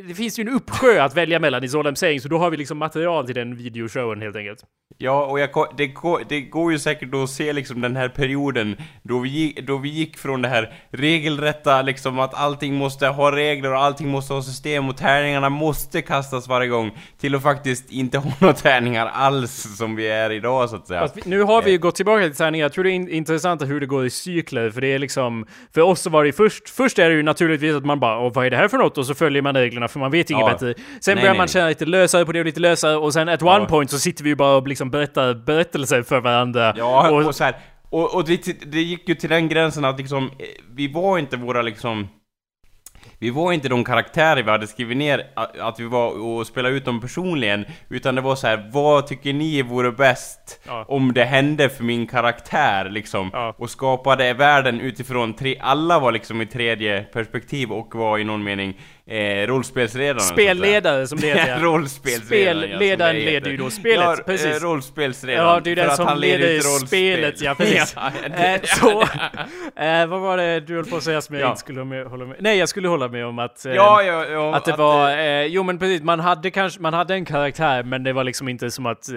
[0.09, 2.57] det finns ju en uppsjö att välja mellan i Solheim Saying så då har vi
[2.57, 4.61] liksom material till den videoshowen helt enkelt.
[4.99, 8.77] Ja, och jag, det, gå- det går ju säkert att se liksom den här perioden
[9.03, 13.73] då vi, då vi gick från det här regelrätta liksom att allting måste ha regler
[13.73, 18.19] och allting måste ha system och tärningarna måste kastas varje gång till att faktiskt inte
[18.19, 21.01] ha några tärningar alls som vi är idag så att säga.
[21.01, 22.61] Fast nu har vi ju gått tillbaka till träning.
[22.61, 25.46] Jag tror det är in, intressant hur det går i cykler, för det är liksom...
[25.74, 26.68] För oss så var det först...
[26.68, 28.98] Först är det ju naturligtvis att man bara Åh, vad är det här för något?
[28.98, 30.52] Och så följer man reglerna, för man vet inget Ja.
[30.52, 30.74] bättre.
[31.00, 33.42] Sen Nej, börjar man känna lite lösare på det och lite lösare, och sen at
[33.42, 33.66] one Ja.
[33.66, 36.74] point så sitter vi ju bara och liksom berättar berättelser för varandra.
[36.76, 37.54] Ja, och, och, så här,
[37.90, 41.37] och, och det, det gick ju till den gränsen att liksom, eh, vi var inte
[41.37, 42.09] våra liksom
[43.20, 45.26] vi var inte de karaktärer vi hade skrivit ner
[45.61, 49.33] att, vi var och spelade ut dem personligen Utan det var så här: vad tycker
[49.33, 50.85] ni vore bäst Ja.
[50.88, 53.31] om det hände för min karaktär liksom?
[53.33, 53.54] Ja.
[53.59, 58.44] Och skapade världen utifrån tre, alla var liksom i tredje perspektiv och var i någon
[58.44, 58.74] mening
[59.09, 61.59] eh, rollspelsledaren att spelledare som det heter.
[61.62, 64.47] Rollspelsledaren ja, som Spelledaren det leder ju då spelet, ja, precis.
[64.47, 65.49] Eh, rollspelsledaren.
[65.49, 67.92] Ja, det är den att som han leder spelet, ja precis.
[67.97, 69.01] Ja, det- Eh, så,
[69.83, 71.49] eh, vad var det du höll på att säga som jag Ja.
[71.49, 72.37] inte skulle hålla med?
[72.40, 73.66] Nej, jag skulle hålla med om att...
[73.66, 74.55] eh, Ja, ja, ja.
[74.57, 78.03] Att det var, eh, jo men precis, man hade kanske, man hade en karaktär men
[78.05, 79.09] det var liksom inte som att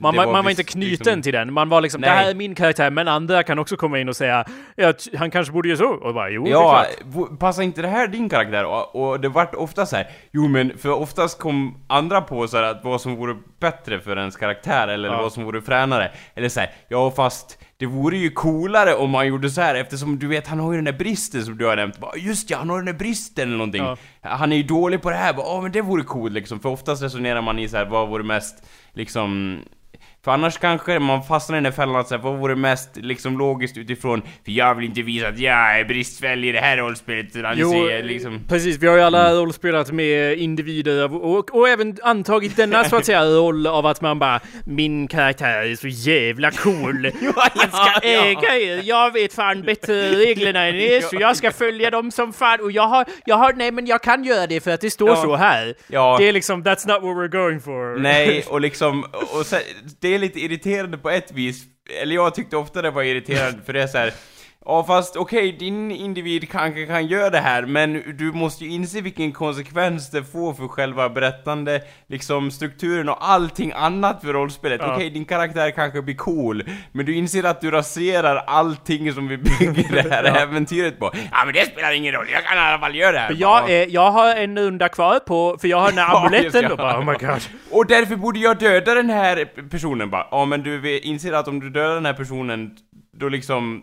[0.00, 1.52] man, Det var, man var inte knuten liksom- till den.
[1.52, 2.16] Man var liksom, det Nej.
[2.16, 4.44] här är min karaktär, men andra kan också komma in och säga
[4.76, 5.88] ja, han kanske borde göra så.
[5.88, 6.84] Och bara, jo, Ja,
[7.30, 8.64] det passar inte det här din karaktär?
[8.64, 10.06] Och, och det vart ofta så här.
[10.32, 14.16] jo men för oftast kom andra på så här att vad som vore bättre för
[14.18, 15.22] ens karaktär eller Ja.
[15.22, 16.10] vad som vore fränare.
[16.34, 20.18] Eller så här, ja fast det vore ju coolare om man gjorde så här eftersom
[20.18, 21.98] du vet han har ju den där bristen som du har nämnt.
[21.98, 23.82] Bara, Just ja, han har den där bristen eller någonting.
[23.84, 23.96] Ja.
[24.20, 26.60] Han är ju dålig på det här, ja men det vore coolt liksom.
[26.60, 29.58] För oftast resonerar man i så här, vad vore mest liksom
[30.24, 33.38] för annars kanske man fastnar i den här fällan att säga vad vore mest liksom
[33.38, 37.26] logiskt utifrån För jag vill inte visa att jag är bristfällig i det här rollspelet
[37.56, 38.78] Jo, se liksom precis.
[38.78, 43.04] Vi har ju alla rollspelat med individer av- och, och även antagit denna så att
[43.06, 47.10] säga roll av att man bara Min karaktär är så jävla cool.
[47.36, 48.80] Han ska äga er.
[48.84, 52.60] Jag vet fan bättre reglerna än er så jag ska följa dem som fan.
[52.60, 55.08] Och jag har, jag har, nej men jag kan göra det för att det står
[55.08, 55.16] Ja.
[55.16, 55.74] så här.
[55.86, 56.16] Ja.
[56.20, 57.98] Det är liksom, that's not what we're going for.
[57.98, 59.04] Nej, och liksom,
[59.38, 59.56] och så,
[60.00, 61.64] det är lite irriterande på ett vis
[62.02, 64.12] Eller jag tyckte ofta det var irriterande för det är så här.
[64.66, 69.00] Ja fast okej, din individ kanske kan göra det här men du måste ju inse
[69.00, 74.80] vilken konsekvens det får för själva berättande, liksom strukturen och allting annat för rollspelet.
[74.84, 74.94] Ja.
[74.94, 79.36] Okej, din karaktär kanske blir cool, men du inser att du raserar allting som vi
[79.36, 81.10] bygger det här äventyret på.
[81.32, 83.28] Ja men det spelar ingen roll, jag kan i alla fall göra det här.
[83.28, 86.26] För jag, är, jag har en runda kvar på, för jag har den här Ja,
[86.26, 86.70] amuletten det.
[86.70, 87.40] och bara oh my god.
[87.70, 90.26] Och därför borde jag döda den här personen bara.
[90.30, 92.70] Ja men du inser att om du dödar den här personen,
[93.16, 93.82] då liksom...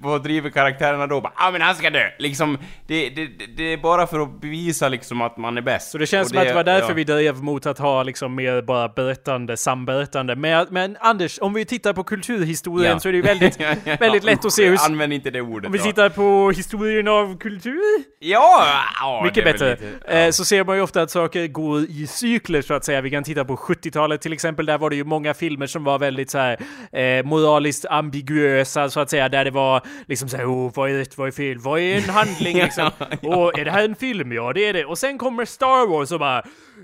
[0.00, 1.20] Vad driver karaktärerna då?
[1.20, 2.04] Bara, Ja men han ska dö!
[2.18, 5.90] Liksom, det, det, det- det är bara för att bevisa liksom att man är bäst.
[5.90, 6.94] Så det känns Och som att det var därför ja.
[6.94, 10.36] vi drev mot att ha liksom mer bara berättande, samberättande.
[10.36, 12.98] Men, men Anders, om vi tittar på kulturhistorien Ja.
[13.00, 13.60] så är det ju väldigt,
[14.00, 14.78] väldigt lätt att se hur...
[14.86, 15.66] Använd inte det ordet.
[15.66, 15.84] Om vi ja.
[15.84, 17.80] tittar på historien av kultur,
[18.18, 18.66] Ja!
[19.00, 22.06] ja mycket det bättre, lite- eh, så ser man ju ofta att saker går i
[22.06, 23.00] cykler så att säga.
[23.00, 25.98] Vi kan titta på 70-talet till exempel, där var det ju många filmer som var
[25.98, 26.58] väldigt så här
[26.92, 29.71] eh, moraliskt ambiguösa så att säga, där det var
[30.06, 32.90] liksom så här, oh, vad är vad är fel, vad är en handling liksom?
[33.22, 34.32] Och är det här en film?
[34.32, 34.84] Ja, det är det.
[34.84, 36.42] Och sen kommer Star Wars och bara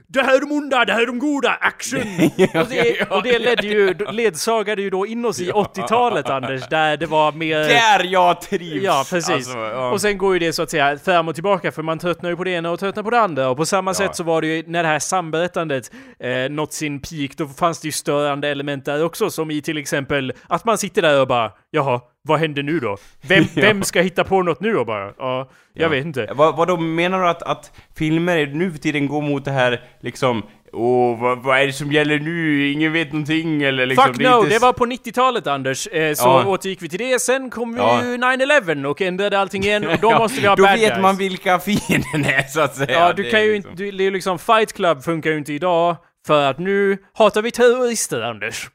[0.09, 2.01] det här är de onda, det här är de goda, action!
[2.63, 6.97] och, det, och det ledde ju, ledsagade ju då in oss i 80-talet Anders, där
[6.97, 7.59] det var mer...
[7.59, 8.85] Där jag trivs!
[8.85, 9.31] Ja, precis.
[9.31, 9.91] Alltså, ja.
[9.91, 12.37] Och sen går ju det så att säga fram och tillbaka för man tröttnar ju
[12.37, 13.49] på det ena och tröttnar på det andra.
[13.49, 17.01] Och på samma sätt så var det ju när det här samberättandet eh, nått sin
[17.01, 20.79] peak, då fanns det ju störande element där också, som i till exempel att man
[20.79, 22.97] sitter där och bara jaha, vad händer nu då?
[23.29, 25.13] Vem, vem ska hitta på något nu då bara?
[25.19, 25.89] Ja, jag Ja.
[25.89, 26.29] vet inte.
[26.35, 29.81] Vad, vad då menar du att, att filmer nu för tiden går mot det här
[30.01, 32.69] liksom Åh, vad, vad är det som gäller nu?
[32.73, 35.87] Ingen vet någonting eller liksom Fuck är no, inte det var på 90-talet Anders.
[35.87, 36.47] Eh, så Ja.
[36.47, 38.05] återgick vi till det, sen kom Ja.
[38.05, 40.89] ju 9-11 och ändrade allting igen och då Ja, måste vi ha Då bad vet
[40.89, 41.03] guys.
[41.03, 42.93] man vilka fienden är så att säga.
[42.93, 45.53] Ja, du Det kan ju liksom- inte, det är liksom Fight Club funkar ju inte
[45.53, 48.69] idag för att nu hatar vi terrorister Anders.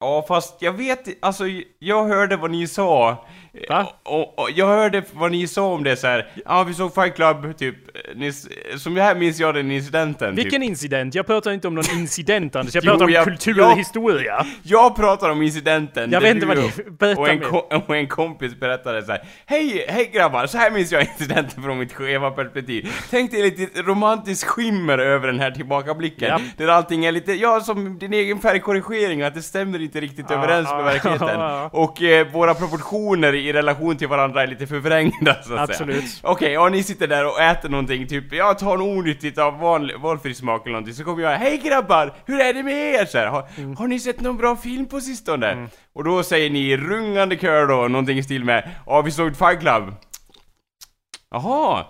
[0.00, 1.44] Ja, fast jag vet alltså
[1.78, 3.26] jag hörde vad ni sa.
[3.68, 3.86] Va?
[4.02, 6.26] Och, och, jag hörde vad ni sa om det så här.
[6.44, 7.74] ja vi såg Fight Club, typ,
[8.14, 10.34] ni, s- som här minns jag den incidenten.
[10.34, 10.70] Vilken typ.
[10.70, 11.14] incident?
[11.14, 13.78] Jag pratar inte om någon incident Anders, jag Jo, pratar om jag- kultur jag- och
[13.78, 14.46] historia.
[14.62, 16.10] Jag pratar om incidenten.
[16.12, 17.42] Jag vet inte du vad och- det- berätta och en,
[17.86, 19.20] och en kompis berättade så här.
[19.46, 22.92] Hej, hej grabbar, så här minns jag incidenten från mitt skeva perspektiv.
[23.10, 26.28] Tänk dig lite romantisk skimmer över den här tillbakablicken.
[26.28, 26.40] Ja.
[26.56, 30.36] Där allting är lite, ja som din egen färgkorrigering, att det stämmer inte riktigt Ja,
[30.36, 31.28] överens ja, med verkligheten.
[31.28, 31.78] ja, ja.
[31.78, 36.08] Och eh, våra proportioner i relation till varandra är lite förvrängda så att Absolut.
[36.08, 36.30] säga.
[36.30, 39.98] Okej, ja ni sitter där och äter någonting, typ, jag tar något onyttigt av vanlig,
[40.00, 43.04] valfri smak eller någonting, så kommer jag Hej grabbar, hur är det med er?
[43.04, 43.76] Så här, har, Mm.
[43.76, 45.68] har ni sett någon bra film på sistone?
[45.94, 49.36] Och då säger ni i rungande kör då, någonting i stil med Ja, vi såg
[49.36, 49.94] Fight Club.
[51.30, 51.84] Jaha.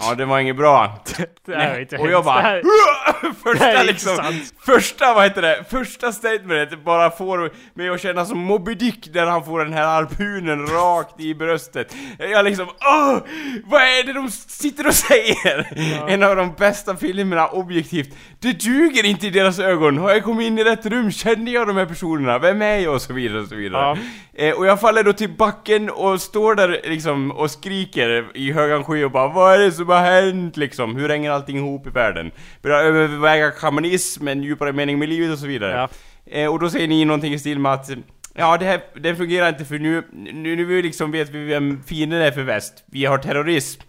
[0.00, 0.98] Ja, det var inget bra.
[1.46, 2.24] Det här är inte och jag hemskt.
[2.24, 4.18] Det bara det Första här är liksom,
[4.66, 9.26] första vad heter det, första statementet bara får mig att känna som Moby Dick när
[9.26, 11.94] han får den här harpunen rakt i bröstet.
[12.18, 13.18] Jag liksom, åh!
[13.64, 15.68] Vad är det de sitter och säger?
[16.08, 18.16] En av de bästa filmerna objektivt.
[18.40, 19.98] Det duger inte i deras ögon.
[19.98, 21.10] Har jag kommit in i rätt rum?
[21.12, 22.38] Känner jag de här personerna?
[22.38, 22.94] Vem är jag?
[22.94, 23.98] Och så vidare och så vidare.
[24.34, 28.84] Eh, och jag faller då till backen och står där liksom och skriker i högan
[28.84, 30.96] sky och bara Vad är det som har hänt liksom?
[30.96, 32.30] Hur hänger allting ihop i världen?
[32.62, 35.72] Börjar överväga shamanism, en djupare mening med livet och så vidare.
[35.72, 35.88] Ja.
[36.32, 37.90] Eh, och då säger ni någonting i stil med att
[38.34, 42.22] Ja, det här, det fungerar inte för nu, nu, nu liksom vet vi vem fienden
[42.22, 42.84] är för väst.
[42.86, 43.80] Vi har terrorism.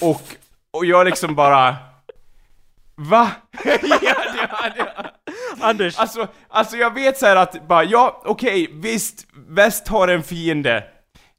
[0.00, 0.22] Och,
[0.70, 1.76] och jag liksom bara...
[2.94, 3.30] Va?
[3.64, 4.84] ja, ja, ja.
[5.60, 10.22] Anders, Alltså, alltså jag vet så här att bara, ja okej, visst, väst har en
[10.22, 10.84] fiende.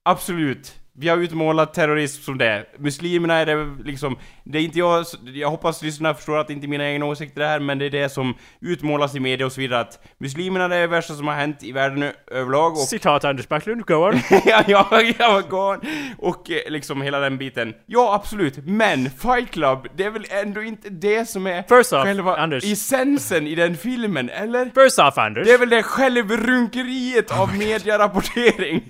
[0.04, 0.74] Absolut.
[0.95, 2.65] Vi har utmålat terrorism som det.
[2.77, 6.65] Muslimerna är det liksom, det är inte jag, jag hoppas lyssnarna förstår att det inte
[6.65, 9.51] är mina egna åsikter det här, men det är det som utmålas i media och
[9.51, 13.25] så vidare att muslimerna är det värsta som har hänt i världen överlag och citat
[13.25, 14.19] Anders Backlund, go on.
[14.45, 15.79] ja, ja, ja, gone.
[16.17, 17.73] Och eh, liksom hela den biten.
[17.86, 18.58] Ja, absolut.
[18.65, 22.63] Men Fight Club, det är väl ändå inte det som är First off, själva Anders.
[22.63, 24.84] essensen i den filmen, eller?
[24.84, 25.47] First off Anders.
[25.47, 28.84] Det är väl det självrunkeriet av medierapportering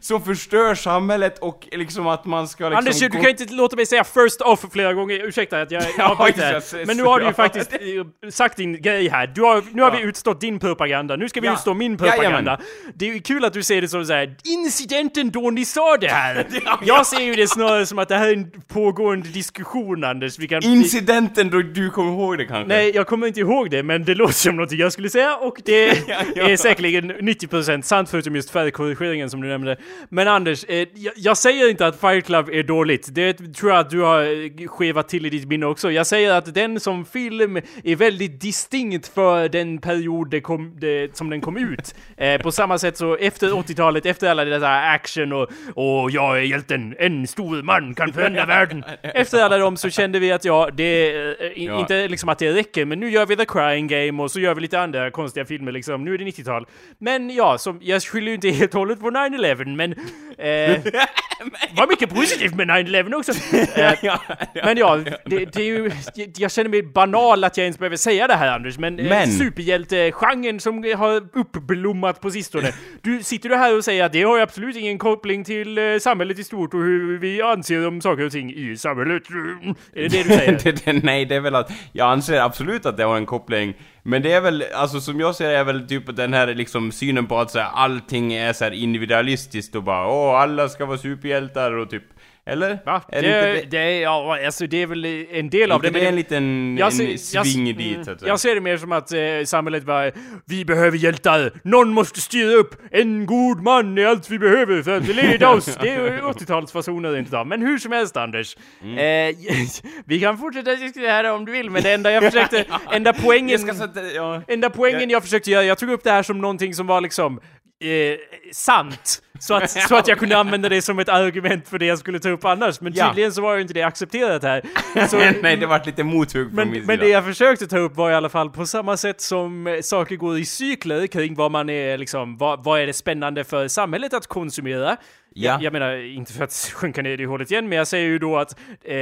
[0.00, 2.78] som förstör samhället och liksom att man ska liksom...
[2.78, 6.08] Anders, du kan inte låta mig säga first off flera gånger, ursäkta att jag Ja,
[6.18, 6.86] avbryter just det.
[6.86, 7.34] Men nu har du ju Ja.
[7.34, 9.26] faktiskt eh, sagt din grej här.
[9.26, 9.96] Du har, nu har Ja.
[9.96, 11.52] vi utstått din propaganda, nu ska vi Ja.
[11.54, 12.22] utstå min propaganda.
[12.28, 12.56] Jajamän.
[12.94, 16.08] Det är ju kul att du ser det som såhär, incidenten då ni sa det
[16.08, 16.46] här.
[16.64, 20.38] Ja, Jag ser ju det snarare som att det här är en pågående diskussion Anders.
[20.38, 20.62] Vi kan...
[20.62, 22.68] Incidenten då du kommer ihåg det kanske?
[22.68, 25.56] Nej, jag kommer inte ihåg det, men det låter som någonting jag skulle säga och
[25.64, 26.48] det Ja, ja.
[26.48, 29.76] är säkerligen 90% sant förutom just färgkorrigeringen som du nämnde.
[30.08, 33.14] Men Anders, eh, jag, jag säger inte att Fight Club är dåligt.
[33.14, 35.90] Det tror jag att du har eh, skevat till i ditt minne också.
[35.90, 41.16] Jag säger att den som film är väldigt distinkt för den period det kom, det,
[41.16, 41.94] som den kom ut.
[42.16, 46.42] Eh, på samma sätt så efter 80-talet, efter alla där action och, och jag är
[46.42, 48.84] hjälten, en stor man kan förändra världen.
[49.02, 51.80] Efter alla dem så kände vi att ja, det eh, Ja.
[51.80, 54.54] inte liksom att det räcker, men nu gör vi The Crying Game och så gör
[54.54, 56.04] vi lite andra konstiga filmer liksom.
[56.04, 56.66] Nu är det 90-tal.
[56.98, 59.92] Men ja, som, jag skyller ju inte helt och hållet på 9-11, men...
[60.38, 60.80] Eh,
[61.76, 63.32] var mycket positivt med 9-11 också.
[63.56, 64.20] Eh, ja, ja.
[64.64, 65.90] men ja, det, det är ju,
[66.36, 69.06] jag- känner mig banal att jag ens behöver säga det här Anders, men, men.
[69.06, 72.72] Men- superhjälte-genren som har uppblommat på sistone.
[73.02, 75.84] Du, sitter du här och säger att det har ju absolut ingen koppling till eh,
[76.00, 79.30] samhället i stort och hur vi anser om saker och ting i samhället?
[79.30, 79.74] Mm.
[79.94, 80.60] Är det det du säger?
[80.64, 83.74] det, det, nej, det är väl att jag anser absolut att det har en koppling.
[84.08, 86.92] Men det är väl, alltså som jag ser det är väl typ den här liksom
[86.92, 90.86] synen på att så här, allting är så här individualistiskt och bara åh, alla ska
[90.86, 92.02] vara superhjältar och typ,
[92.48, 92.78] eller?
[92.86, 93.02] Va?
[93.08, 95.76] Är Det, det, det, inte det, är, ja, alltså det är väl en del av
[95.76, 95.92] inte det.
[95.98, 98.28] det men en liten Jag en ser- jag- sving mm, dit att säga?
[98.28, 100.10] Jag ser det mer som att eh, samhället bara
[100.46, 101.52] Vi behöver hjältar!
[101.64, 102.74] Någon måste styra upp!
[102.90, 105.78] En god man är allt vi behöver för att leda oss!
[105.82, 107.46] Det är ju 80-talsfasoner rent utav.
[107.46, 108.56] Men hur som helst Anders.
[108.82, 108.98] Mm.
[109.30, 109.36] Eh,
[110.06, 112.64] vi kan fortsätta diskutera här om du vill, men det enda jag försökte...
[112.92, 113.48] enda poängen...
[113.48, 114.42] Jag ska sätta, ja.
[114.48, 117.40] Enda poängen jag försökte göra, jag tog upp det här som någonting som var liksom
[117.80, 118.18] eh,
[118.52, 119.22] sant.
[119.40, 122.18] Så att, så att jag kunde använda det som ett argument för det jag skulle
[122.18, 122.80] ta upp annars.
[122.80, 124.62] Men tydligen så var ju inte det accepterat här.
[125.06, 127.04] Så, Nej, det vart lite mothugg från men, min men sida.
[127.04, 130.16] det jag försökte ta upp var i alla fall på samma sätt som eh, saker
[130.16, 134.14] går i cykler kring vad man är liksom, vad, vad är det spännande för samhället
[134.14, 134.96] att konsumera?
[135.34, 135.52] Ja.
[135.52, 138.18] Jag, jag menar, inte för att sjunka ner i hålet igen, men jag säger ju
[138.18, 138.94] då att eh,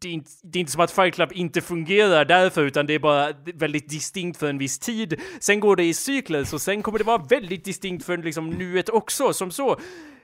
[0.00, 2.94] det, är inte, det är inte som att Fight Club inte fungerar därför, utan det
[2.94, 5.20] är bara väldigt distinkt för en viss tid.
[5.40, 8.88] Sen går det i cykler, så sen kommer det vara väldigt distinkt för liksom nuet
[8.88, 9.80] också, som så.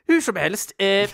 [0.08, 0.86] Hur som helst, eh,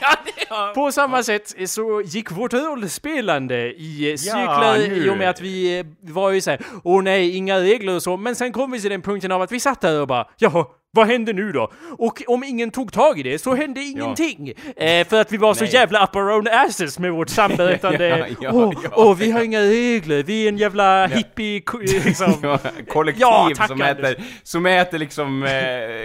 [0.00, 0.16] ja,
[0.50, 0.72] ja.
[0.74, 5.06] på samma sätt så gick vårt rollspelande i eh, Ja, cykler nu.
[5.06, 8.16] i och med att vi eh, var ju såhär, åh nej, inga regler och så,
[8.16, 10.66] men sen kom vi till den punkten av att vi satt där och bara, jaha,
[10.92, 11.72] vad hände nu då?
[11.98, 14.52] Och om ingen tog tag i det så hände ingenting.
[14.76, 15.72] Eh, för att vi var så Nej.
[15.74, 18.08] jävla up our own asses med vårt samberättande.
[18.20, 18.90] Ja, ja, åh, ja.
[18.96, 21.62] åh, vi har inga regler, vi är en jävla hippie,
[22.04, 22.34] liksom.
[22.42, 24.06] Ja, kollektiv Ja, tack, som, Anders.
[24.12, 26.00] äter, som äter liksom eh, eh,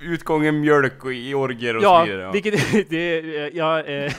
[0.00, 2.30] utgången mjölk och i orger och så Ja, vidare.
[2.32, 2.54] vilket
[2.90, 3.20] det
[3.54, 4.12] ja, eh,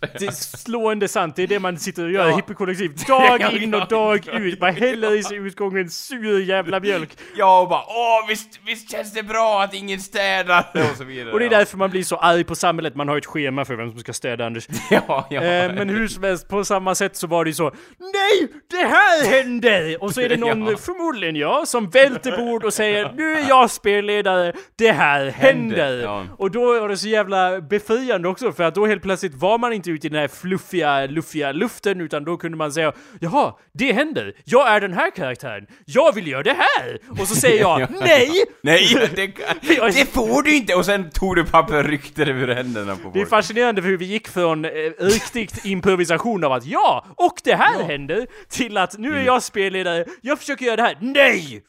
[0.00, 2.36] det är slående sant, det är det man sitter och gör Ja.
[2.36, 2.92] hippiekollektiv.
[3.08, 7.10] Dag in och dag ut, man häller i sig utgången sur jävla mjölk.
[7.36, 11.32] Ja, och bara åh visst, visst känns det bra att ingen städar och så vidare.
[11.32, 13.74] Och det är därför man blir så arg på samhället, man har ett schema för
[13.74, 14.68] vem som ska städa Anders.
[14.90, 15.42] Ja, ja.
[15.42, 18.48] Eh, men hur som helst, på samma sätt så var det ju så Nej!
[18.70, 19.96] Det här hände!
[20.00, 20.76] Och så är det någon, Ja.
[20.76, 26.02] förmodligen jag, som välter bord och säger Nu är jag spelledare, det här händer!
[26.02, 26.24] ja.
[26.38, 29.72] Och då var det så jävla befriande också, för att då helt plötsligt var man
[29.72, 33.92] inte ute i den här fluffiga, luffiga luften, utan då kunde man säga Jaha, det
[33.92, 34.34] händer!
[34.44, 35.66] Jag är den här karaktären!
[35.84, 36.98] Jag vill göra det här!
[37.20, 38.30] Och så säger jag Nej!
[38.62, 39.26] Nej, det,
[39.92, 40.74] det får du inte!
[40.74, 43.14] Och sen tog du papper och ryckte det ur händerna på folk.
[43.14, 47.40] Det är fascinerande för hur vi gick från eh, riktigt improvisation av att ja, och
[47.44, 51.62] det här händer, till att nu är jag spelledare, jag försöker göra det här, nej!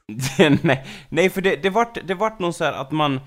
[0.61, 3.19] nej, nej, för det, det vart, det vart någon så att man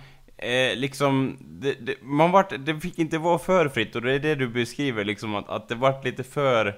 [0.45, 4.19] eh, liksom, det, det, man vart, det fick inte vara för fritt och det är
[4.19, 6.75] det du beskriver liksom att, att det vart lite för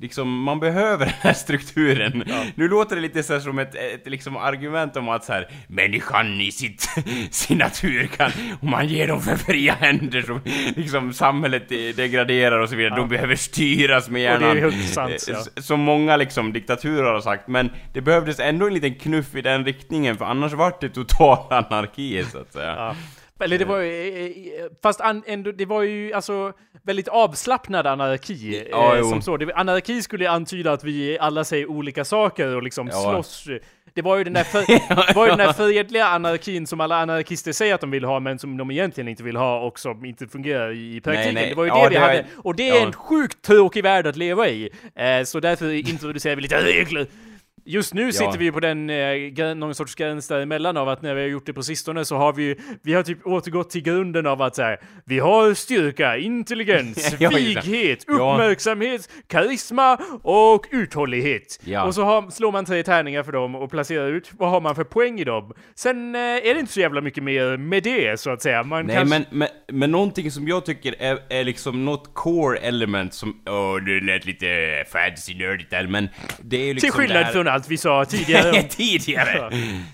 [0.00, 2.24] Liksom, man behöver den här strukturen.
[2.54, 6.40] Nu låter det lite så som ett, ett liksom argument om att så här, människan
[6.40, 6.88] i sitt,
[7.30, 8.30] sin natur kan,
[8.60, 10.40] om man ger dem för fria händer så
[10.76, 12.96] liksom samhället degraderar och så vidare.
[12.96, 14.72] De behöver styras med Och det är hjärnan.
[14.72, 15.62] helt sant, Eh, ja.
[15.62, 19.64] som många liksom diktaturer har sagt, men det behövdes ändå en liten knuff i den
[19.64, 22.74] riktningen, för annars vart det total anarki så att säga.
[22.76, 22.96] Ja.
[23.40, 24.24] Eller det var ju, eh,
[24.64, 28.56] eh, fast an, ändå, det var ju alltså väldigt avslappnad anarki.
[28.58, 29.10] eh, Ja, jo.
[29.10, 29.36] som så.
[29.36, 33.00] Det, anarki skulle antyda att vi alla säger olika saker och liksom Ja.
[33.12, 33.46] slåss.
[33.94, 34.60] Det var ju den där, för,
[35.14, 38.38] var ju den där fredliga anarkin som alla anarkister säger att de vill ha, men
[38.38, 41.34] som de egentligen inte vill ha och som inte fungerar i praktiken.
[41.34, 41.48] nej.
[41.48, 42.24] Det var ju Ja, det vi det hade.
[42.36, 44.70] Och det är en sjukt tråkig värld att leva i.
[44.94, 47.06] Eh, så därför introducerar vi lite regler.
[47.66, 51.20] Just nu sitter vi på den, eh, någon sorts gräns däremellan av att när vi
[51.20, 54.42] har gjort det på sistone så har vi vi har typ återgått till grunden av
[54.42, 58.14] att så här, vi har styrka, intelligens, Ja, vighet, Ja.
[58.14, 61.60] uppmärksamhet, karisma och uthållighet.
[61.64, 61.84] Ja.
[61.84, 64.74] Och så har, slår man tre tärningar för dem och placerar ut vad har man
[64.74, 65.52] för poäng i dem.
[65.74, 68.62] Sen eh, är det inte så jävla mycket mer med det så att säga.
[68.62, 69.18] Man Nej kanske...
[69.30, 69.48] men, men,
[69.78, 74.26] men någonting som jag tycker är, är liksom något core element som, åh det lät
[74.26, 74.46] lite
[74.92, 76.08] fancy nördigt där men
[76.42, 78.62] det är ju liksom Till skillnad från allt vi sa tidigare.
[78.68, 79.50] tidigare.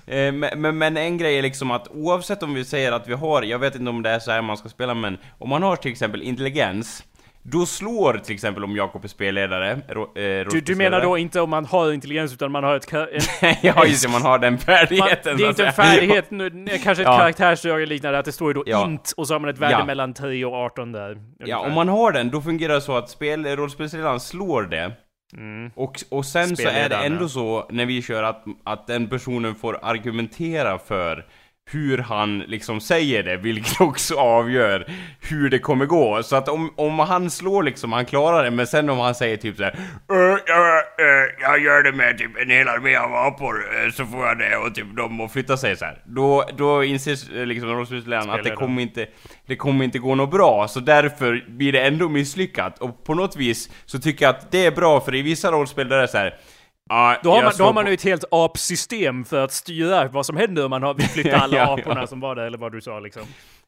[0.06, 3.14] Eh, men, men, men en grej är liksom att oavsett om vi säger att vi
[3.14, 5.62] har, jag vet inte om det är så här man ska spela men om man
[5.62, 7.04] har till exempel intelligens
[7.42, 11.40] då slår till exempel om Jakob är spelledare, ro, eh, Du, du menar då inte
[11.40, 12.92] om man har intelligens utan man har ett...
[12.92, 16.50] En, ja just det, man har den man, färdigheten det är inte en färdighet, nu,
[16.82, 17.18] kanske ett Ja.
[17.18, 18.84] karaktärsdrag eller liknande, att det står ju då Ja.
[18.84, 19.84] int och så har man ett värde Ja.
[19.84, 21.08] mellan 3 och 18 där.
[21.08, 21.66] Ja, ungefär.
[21.66, 24.92] om man har den, då fungerar det så att spel, rollspelsledaren slår det
[25.36, 25.70] Mm.
[25.74, 29.54] och, och sen så är det ändå så när vi kör att, att den personen
[29.54, 31.26] får argumentera för
[31.72, 34.86] hur han liksom säger det, vilket också avgör
[35.20, 36.22] hur det kommer gå.
[36.22, 39.36] Så att om, om han slår liksom, han klarar det, men sen om han säger
[39.36, 39.78] typ såhär
[40.12, 44.06] "Äh, jag, äh, jag gör det med typ en hel armé av apor, äh, så
[44.06, 46.02] får jag det och typ de och flytta sig så här.
[46.06, 49.06] Då, då inser eh, liksom rollspelsledaren att det kommer inte,
[49.46, 52.78] det kommer inte gå något bra, så därför blir det ändå misslyckat.
[52.78, 55.88] Och på något vis så tycker jag att det är bra, för i vissa rollspel
[55.88, 56.34] där det är så här.
[56.88, 60.26] "Ja, Då har, man, då har man ju ett helt apsystem för att styra vad
[60.26, 61.80] som händer om man har, vill flytta alla Ja, ja.
[61.82, 63.22] aporna som var där, eller vad du sa liksom.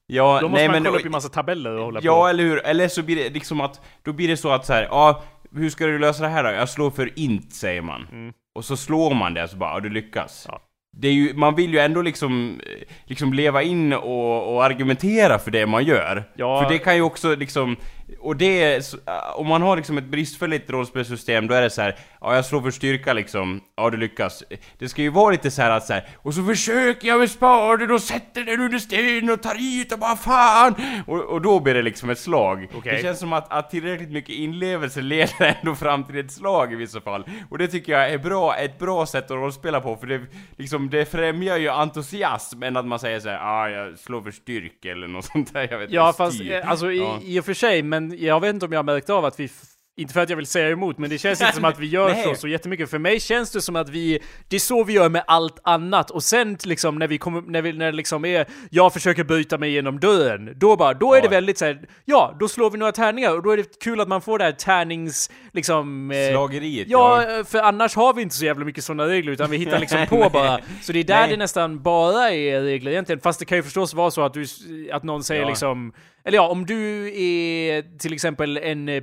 [0.07, 2.27] Ja, Då måste nej, man men, kolla upp i massa tabeller och hålla Ja, på.
[2.29, 2.67] eller hur?
[2.67, 5.23] Eller så blir det liksom att, då blir det så att så här, ja,
[5.55, 6.51] hur ska du lösa det här då?
[6.51, 8.07] Jag slår för int, säger man.
[8.13, 8.33] Mm.
[8.55, 10.47] Och så slår man det, så bara, ja, du lyckas.
[10.49, 10.61] Ja.
[10.97, 12.61] Det är ju, man vill ju ändå liksom,
[13.05, 16.25] liksom leva in och, och argumentera för det man gör.
[16.37, 16.63] Ja.
[16.63, 17.77] För det kan ju också liksom,
[18.21, 21.71] och det är, så- äh, om man har liksom ett bristfälligt rollspelssystem, då är det
[21.71, 24.43] så här, ja jag slår för styrka liksom, ja du lyckas.
[24.79, 27.31] Det ska ju vara lite så här att så här, och så försöker jag med
[27.31, 30.75] spaden och sätter den under sten och tar ut och bara fan!
[31.07, 32.69] Och, och då blir det liksom ett slag.
[32.75, 32.97] Okej.
[32.97, 36.77] Det känns som att, att tillräckligt mycket inlevelse leder ändå fram till ett slag i
[36.77, 37.25] vissa fall.
[37.51, 40.21] Och det tycker jag är bra, ett bra sätt att rollspela på, för det,
[40.57, 44.91] liksom, det främjar ju entusiasm än att man säger såhär, ah jag slår för styrka
[44.93, 46.53] eller något sånt där, jag vet Ja, inte, fast styr.
[46.53, 47.19] eh, alltså Ja.
[47.23, 49.41] i, i och för sig, men jag vet inte om jag märkte märkt av att
[49.41, 49.51] vi
[49.97, 52.15] inte för att jag vill säga emot, men det känns inte som att vi gör
[52.25, 52.91] så, så jättemycket.
[52.91, 54.19] För mig känns det som att vi,
[54.49, 56.11] det är så vi gör med allt annat.
[56.11, 59.59] Och sen liksom när vi kommer, när vi, när det liksom är, jag försöker bryta
[59.59, 61.23] mig genom dörren, då bara, då är Ja.
[61.23, 64.01] det väldigt så här, ja, då slår vi några tärningar och då är det kul
[64.01, 66.11] att man får det här tärnings, liksom...
[66.11, 67.45] eh, Slageriet, Ja, ja.
[67.45, 70.31] för annars har vi inte så jävla mycket sådana regler, utan vi hittar liksom på
[70.33, 70.61] bara.
[70.83, 71.31] Så det är där Nej.
[71.31, 73.21] det nästan bara är regler egentligen.
[73.21, 74.45] Fast det kan ju förstås vara så att, du,
[74.93, 75.49] att någon säger Ja.
[75.49, 75.93] liksom...
[76.25, 79.03] Eller ja, om du är till exempel en eh,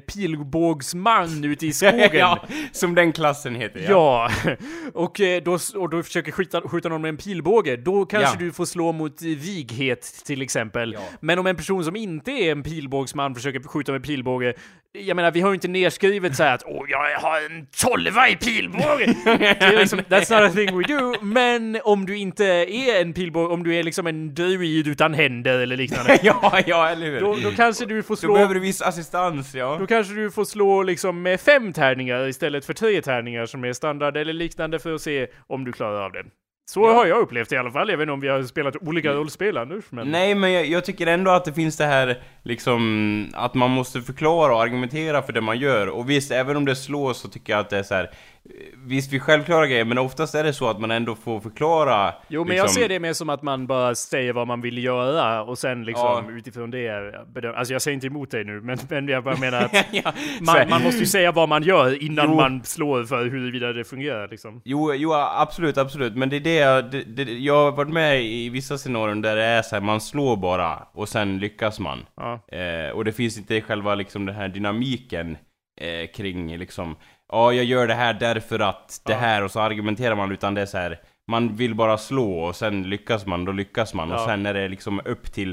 [0.80, 2.10] pilbågsman ute i skogen.
[2.14, 4.30] ja, som den klassen heter, ja.
[4.46, 4.56] Ja,
[4.94, 8.46] och, eh, då, och då försöker skjuta, skjuta någon med en pilbåge, då kanske Ja.
[8.46, 10.94] du får slå mot vighet till exempel.
[10.94, 11.00] Ja.
[11.22, 14.54] Men om en person som inte är en pilbågsman försöker skjuta med pilbåge,
[14.92, 18.36] jag menar vi har ju inte nedskrivet så att åh, jag har en tolva i
[18.36, 19.06] pilbåge!
[19.80, 23.64] liksom, that's not a thing we do, men om du inte är en pilbåge, om
[23.64, 27.20] du är liksom en druid utan händer eller liknande, ja, ja, eller hur?
[27.20, 28.34] då, då kanske du får Då slå...
[28.34, 29.78] behöver du viss assistans, ja.
[29.80, 33.74] Då kanske du får slå liksom med fem tärningar istället för tre tärningar som är
[33.74, 36.24] standard eller liknande för att se om du klarar av det.
[36.70, 39.58] Så har jag upplevt det i alla fall, även om vi har spelat olika rollspel
[39.58, 39.84] annars.
[39.90, 40.12] Men...
[40.12, 44.02] Nej, men jag, jag tycker ändå att det finns det här, liksom, att man måste
[44.02, 45.88] förklara och argumentera för det man gör.
[45.88, 48.10] Och visst, även om det slås så tycker jag att det är så här.
[48.86, 52.14] Visst, vi självklara grejer, men oftast är det så att man ändå får förklara.
[52.28, 54.84] Jo, men liksom, jag ser det mer som att man bara säger vad man vill
[54.84, 56.38] göra och sen liksom Ja.
[56.38, 59.62] utifrån det bedöm- Alltså jag säger inte emot dig nu, men, men jag bara menar
[59.66, 62.36] att ja, man, man måste ju säga vad man gör innan Jo.
[62.36, 64.62] man slår för huruvida det fungerar liksom.
[64.66, 66.16] Jo, jo, absolut, absolut.
[66.16, 69.36] Men det är det jag, det, det, jag har varit med i vissa scenarion där
[69.36, 72.06] det är så här, man slår bara och sen lyckas man.
[72.16, 72.39] Ja.
[72.58, 75.38] Eh, och det finns inte själva liksom den här dynamiken
[75.82, 76.95] eh, kring liksom,
[77.30, 80.62] ja jag gör det här därför att det här och så argumenterar man utan det
[80.62, 81.00] är så här.
[81.28, 84.68] Man vill bara slå och sen lyckas man, då lyckas man och sen är det
[84.68, 85.50] liksom upp till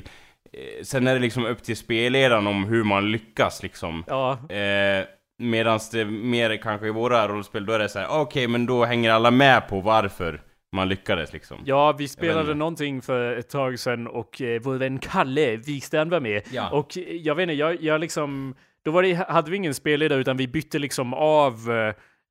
[0.53, 4.05] eh, Sen är det liksom upp till spelledaren om hur man lyckas liksom.
[4.07, 5.05] Ja, Eh,
[5.39, 8.85] medans det mer kanske i våra rollspel, då är det så här: okej men då
[8.85, 10.41] hänger alla med på varför
[10.77, 11.57] man lyckades liksom.
[11.65, 16.21] Ja, vi spelade någonting för ett tag sedan och eh, vår vän Kalle Wikstrand var
[16.21, 16.43] med.
[16.51, 16.71] Ja.
[16.71, 18.55] Och eh, jag vet inte, jag, jag liksom...
[18.87, 21.55] Då var det, hade vi ingen spelledare utan vi bytte liksom av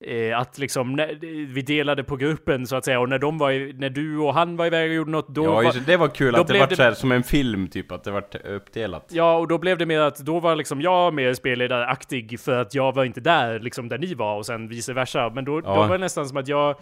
[0.06, 1.16] eh, att liksom, när,
[1.54, 4.34] vi delade på gruppen så att säga och när de var i, när du och
[4.34, 6.48] han var iväg och gjorde något då ja, just, det, det var kul då att
[6.48, 9.10] det var det- så här, som en film typ, att det var uppdelat.
[9.12, 12.76] Ja, och då blev det mer att då var liksom jag mer spelledaraktig för att
[12.76, 15.30] jag var inte där liksom där ni var och sen vice versa.
[15.36, 15.76] Men då, då Ja.
[15.76, 16.76] var det nästan som att jag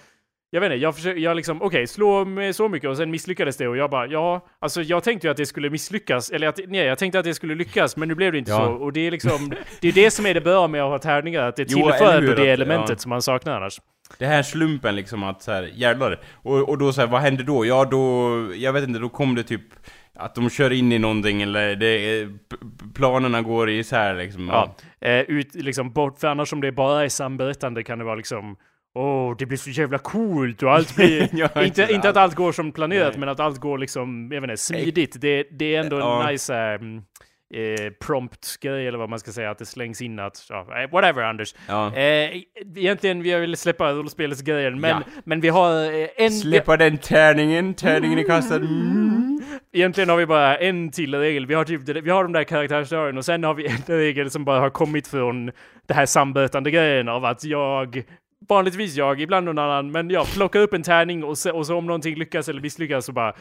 [0.54, 3.58] jag vet inte, jag försökte, jag liksom, okej, slå med så mycket och sen misslyckades
[3.58, 6.60] det och jag bara, ja, alltså jag tänkte ju att det skulle misslyckas, eller att,
[6.68, 8.58] nej, jag tänkte att det skulle lyckas, men nu blev det inte Ja.
[8.66, 8.72] så.
[8.72, 11.42] Och det är liksom, det är det som är det bra med att ha tärningar,
[11.44, 12.96] att det tillför det att- elementet ja.
[12.98, 13.82] som man saknar annars.
[14.18, 16.20] Det här slumpen liksom att så här, jävlar.
[16.34, 17.66] Och, och då så här, vad hände då?
[17.66, 19.62] Ja då, jag vet inte, då kom det typ
[20.16, 22.28] att de kör in i någonting eller det,
[22.96, 24.48] planerna går isär liksom.
[24.48, 24.76] Ja.
[25.02, 28.56] Eh, ut, liksom bort, för annars om det bara är samberättande kan det vara liksom
[28.96, 31.22] Åh, det blir så jävla coolt och allt blir...
[31.66, 33.20] Inte, inte att allt går som planerat, Nej.
[33.20, 35.22] men att allt går liksom, jag vet inte, smidigt.
[35.22, 36.30] Det, det är ändå en Ja.
[36.32, 36.98] nice mm,
[37.54, 40.46] eh, prompt-grej, eller vad man ska säga, att det slängs in att...
[40.50, 41.56] Ja, eh, whatever, Anders.
[41.68, 41.96] Ja.
[41.96, 42.42] Eh,
[42.76, 45.02] egentligen, vi vill släppa rollspelsgrejen, men, Ja.
[45.26, 46.32] men vi har eh, en...
[46.32, 48.56] Släppa den tärningen, tärningen är kastad.
[48.56, 49.42] Mm.
[49.76, 51.46] Egentligen har vi bara en till regel.
[51.46, 54.46] Vi har, typ, vi har de där karaktärsdragen och sen har vi en regel som
[54.46, 55.52] bara har kommit från
[55.88, 58.04] det här sambötande grejen av att jag
[58.50, 61.76] Vanligtvis jag, ibland någon annan, men jag plockar upp en tärning och så, och så
[61.78, 63.34] om någonting lyckas eller misslyckas så bara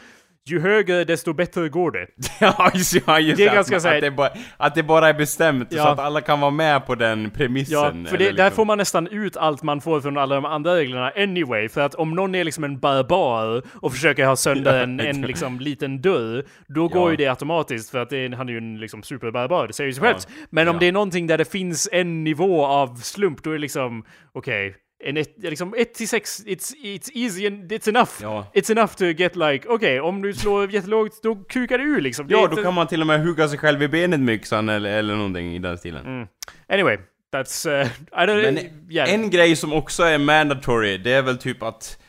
[0.45, 2.07] Ju högre desto bättre går det.
[2.39, 5.09] Ja, just, ja, just Det är att, ganska här- att, det bara, att det bara
[5.09, 5.83] är bestämt Ja.
[5.83, 8.05] så att alla kan vara med på den Ja, premissen.
[8.05, 8.55] för det, eller där liksom.
[8.55, 11.69] får man nästan ut allt man får från alla de andra reglerna anyway.
[11.69, 15.59] För att om någon är liksom en barbar och försöker ha sönder en, en liksom
[15.59, 17.11] liten dörr, då går Ja.
[17.11, 19.87] ju det automatiskt för att det är, han är ju en liksom superbarbar, det säger
[19.87, 20.09] ju sig Ja.
[20.11, 20.27] självt.
[20.49, 20.79] Men om Ja.
[20.79, 24.75] det är någonting där det finns en nivå av slump, då är det liksom, okej,
[25.03, 28.11] en ett, liksom 1 till 6, it's, it's easy and it's enough.
[28.21, 28.47] Ja.
[28.53, 32.27] It's enough to get like, okej, om du slår jättelågt, då kukar det ur liksom.
[32.27, 34.35] Det Ja, inte- då kan man till och med hugga sig själv i benet med
[34.35, 36.05] yxan eller, eller någonting i den stilen.
[36.05, 36.27] Mm.
[36.67, 36.97] Anyway,
[37.33, 37.69] that's...
[37.69, 37.87] Uh,
[38.23, 39.13] I don't, Men yeah.
[39.13, 41.99] en grej som också är mandatory, det är väl typ att...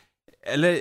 [0.47, 0.79] Eller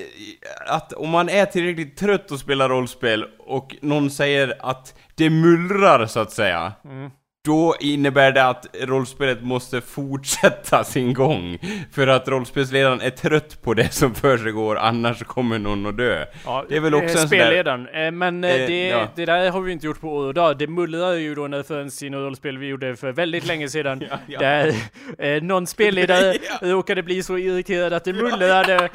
[0.67, 6.05] att om man är tillräckligt trött att spela rollspel och någon säger att det mullrar
[6.05, 6.73] så att säga.
[6.85, 7.09] Mm.
[7.47, 11.57] Då innebär det att rollspelet måste fortsätta sin gång.
[11.91, 16.25] För att rollspelsledaren är trött på det som försiggår, annars kommer någon att dö.
[16.45, 17.87] Ja, Det är väl också en sån där- Spelledaren.
[17.87, 19.07] Eh, Men eh, Eh, det, ja.
[19.15, 20.57] det där har vi inte gjort på år och dag.
[20.57, 24.03] Det mullrar ju då när förrän i något rollspel vi gjorde för väldigt länge sedan.
[24.27, 24.39] Ja.
[24.39, 24.73] Där
[25.19, 26.67] eh, någon spelledare Ja.
[26.71, 28.89] råkade bli så irriterad att det mullrade.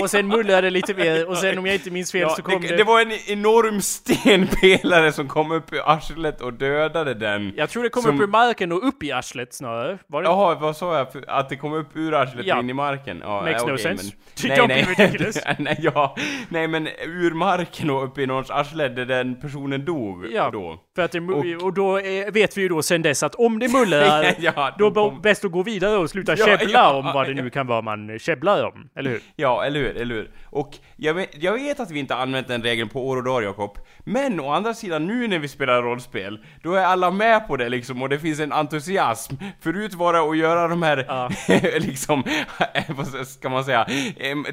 [0.00, 1.28] Och sen mullrade lite mer.
[1.28, 2.76] Och sen om jag inte minns fel så kom det, det...
[2.76, 7.52] det var en enorm stenpelare som kom upp i arslet och dödade den.
[7.56, 9.98] Jag tror det kom som- upp ur marken och upp i arslet snarare.
[10.06, 10.28] Var det?
[10.28, 11.06] Jaha, vad sa jag?
[11.28, 12.56] Att det kom upp ur arslet Ja.
[12.56, 13.20] och in i marken?
[13.24, 14.12] Ja, Makes ja, no sense.
[14.42, 15.38] Men, Don't be ridiculous.
[15.58, 16.16] nej, ja,
[16.48, 20.50] nej, men ur marken och upp i någons arsle där den personen dog Ja.
[20.52, 20.78] då.
[20.96, 23.58] För att det, mu- och då eh, vet vi ju då sen dess att om
[23.58, 26.94] det mullrar, ja, då är kom- bäst att gå vidare och sluta Ja, käbbla ja,
[26.94, 28.88] om vad det nu kan vara man käbblar om.
[28.96, 29.20] Eller hur?
[29.36, 30.30] Ja, eller hur, eller hur?
[30.46, 33.24] Och jag vet, jag vet att vi inte har använt den regeln på år och
[33.24, 33.78] dagar, Jakob.
[34.04, 37.63] Men å andra sidan, nu när vi spelar rollspel, då är alla med på det
[37.68, 39.34] liksom och det finns en entusiasm.
[39.60, 41.30] Förut var det att göra de här, Ja.
[41.78, 42.22] liksom,
[42.88, 43.86] vad ska man säga?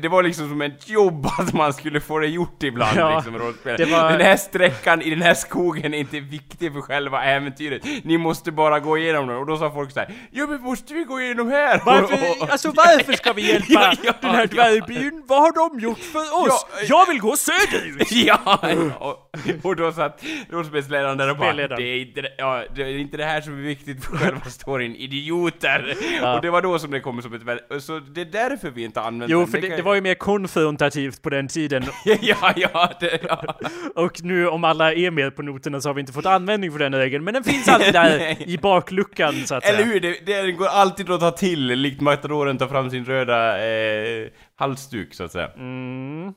[0.01, 3.38] Det var liksom som ett jobb att man skulle få det gjort ibland, Ja, liksom,
[3.39, 3.78] rollspel.
[3.78, 7.82] det var- Den här sträckan i den här skogen är inte viktig för själva äventyret.
[8.03, 9.38] Ni måste bara gå igenom den.
[9.38, 11.82] Och då sa folk så här: Ja men måste vi gå igenom här?
[11.86, 12.18] Varför,
[12.51, 15.24] alltså varför ska vi hjälpa Ja, ja, den här dvärgbyn?
[15.28, 16.66] Vad har de gjort för oss?
[16.74, 18.12] Ja, jag vill gå söderut!
[18.12, 18.59] Ja,
[18.99, 19.30] och,
[19.64, 23.17] och då satt rollspelsledaren där och bara det är, inte det, ja, det är inte
[23.17, 25.95] det här som är viktigt för själva storyn, idioter!
[26.21, 26.35] Ja.
[26.35, 29.01] Och det var då som det kom som ett Så det är därför vi inte
[29.01, 31.83] använder Jo, för det, kan- det var ju mer konfrontativt på den tiden.
[32.21, 33.55] Ja, ja, det, ja.
[33.95, 36.79] Och nu om alla är med på noterna så har vi inte fått användning för
[36.79, 37.23] den regeln.
[37.23, 39.87] Men den finns alltid där i bakluckan så att Eller säga.
[39.93, 39.99] hur?
[39.99, 45.13] Det, det går alltid att ta till, likt matadoren tar fram sin röda eh, halsduk
[45.13, 45.49] så att säga.
[45.57, 46.33] Mm.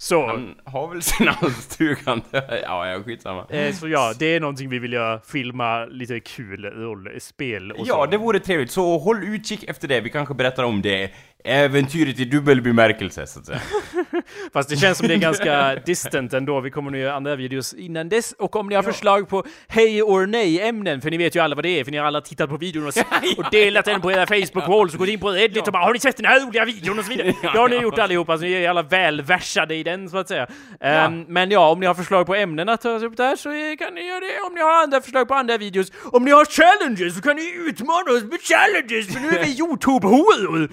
[0.00, 0.26] Så.
[0.26, 2.62] Han har väl sin halsduk antar jag.
[2.62, 3.46] Ja, ja, skitsamma.
[3.50, 5.20] Eh, så ja, det är någonting vi vill göra.
[5.20, 8.06] Filma lite kul rollspel och Ja, så.
[8.06, 8.70] det vore trevligt.
[8.70, 10.00] Så håll utkik efter det.
[10.00, 11.10] Vi kanske berättar om det
[11.44, 13.60] äventyret i dubbel bemärkelse, så att säga.
[14.52, 16.60] Fast det känns som det är ganska distant ändå.
[16.60, 18.32] Vi kommer nog göra andra videos innan dess.
[18.32, 21.54] Och om ni har förslag på hej or nej ämnen, för ni vet ju alla
[21.54, 22.92] vad det är, för ni har alla tittat på videon och,
[23.38, 25.92] och delat den på era Facebook-wall, så går ni in på Reddit och bara har
[25.92, 27.34] ni sett den här roliga videon och så vidare.
[27.42, 30.28] Det har ni gjort allihopa, så ni är alla väl versade i den så att
[30.28, 30.46] säga.
[30.80, 33.94] Ehm, men ja, om ni har förslag på ämnen att tas upp där så kan
[33.94, 34.46] ni göra det.
[34.46, 37.54] Om ni har andra förslag på andra videos, om ni har challenges så kan ni
[37.68, 40.68] utmana oss med challenges, för nu är vi Youtube-horor!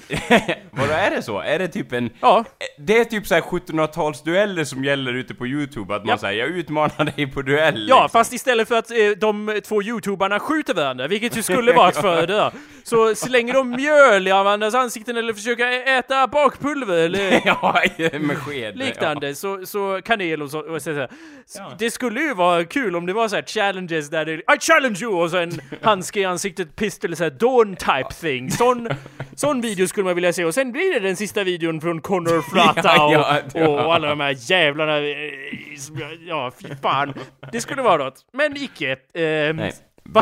[0.71, 1.39] Vadå, är det så?
[1.39, 2.09] Är det typ en...
[2.21, 2.45] Ja.
[2.77, 6.17] Det är typ såhär 1700-talsdueller som gäller ute på YouTube, att man Ja.
[6.17, 7.85] säger jag utmanar dig på duell.
[7.89, 8.09] Ja, liksom.
[8.19, 11.97] fast istället för att eh, de två youtubarna skjuter varandra, vilket ju skulle vara att
[11.97, 12.51] föredra,
[12.83, 17.83] så slänger de mjöl i varandras ansikten eller försöker äta bakpulver eller ja,
[18.19, 18.77] med sked.
[18.77, 20.59] liknande, så, så kanel och så.
[20.59, 21.07] Och så, så.
[21.59, 21.71] Ja.
[21.79, 24.99] Det skulle ju vara kul om det var så här challenges där det I challenge
[25.01, 25.13] you!
[25.23, 28.51] Och så en handske i ansiktet, pistol, så här dawn type thing.
[28.51, 28.89] Sån,
[29.35, 30.44] sån video skulle man vilja se.
[30.45, 33.67] Och sen blir det den sista videon från Connor Flata Ja, och, ja, ja.
[33.85, 34.97] och alla de här jävlarna.
[34.97, 35.05] eh,
[36.27, 37.13] Ja, fy fan.
[37.51, 38.25] Det skulle vara något.
[38.33, 38.97] Men icke.
[39.13, 39.73] Ehm, Nej.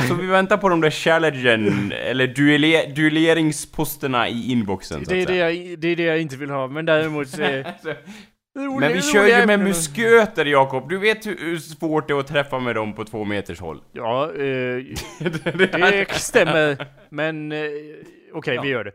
[0.08, 5.26] Så vi väntar på de där challengen, eller duelle duelleringsposterna i inboxen, så Det är
[5.26, 7.40] det, jag, det är det jag inte vill ha, men däremot...
[7.40, 7.48] Eh,
[8.80, 10.90] Men vi kör ju med musköter, Jakob.
[10.90, 13.82] Du vet hur svårt det är att träffa med dem på två meters håll.
[13.92, 14.84] Ja, eh,
[15.54, 16.88] det stämmer.
[17.10, 17.58] Men eh,
[18.34, 18.92] okej, vi gör det.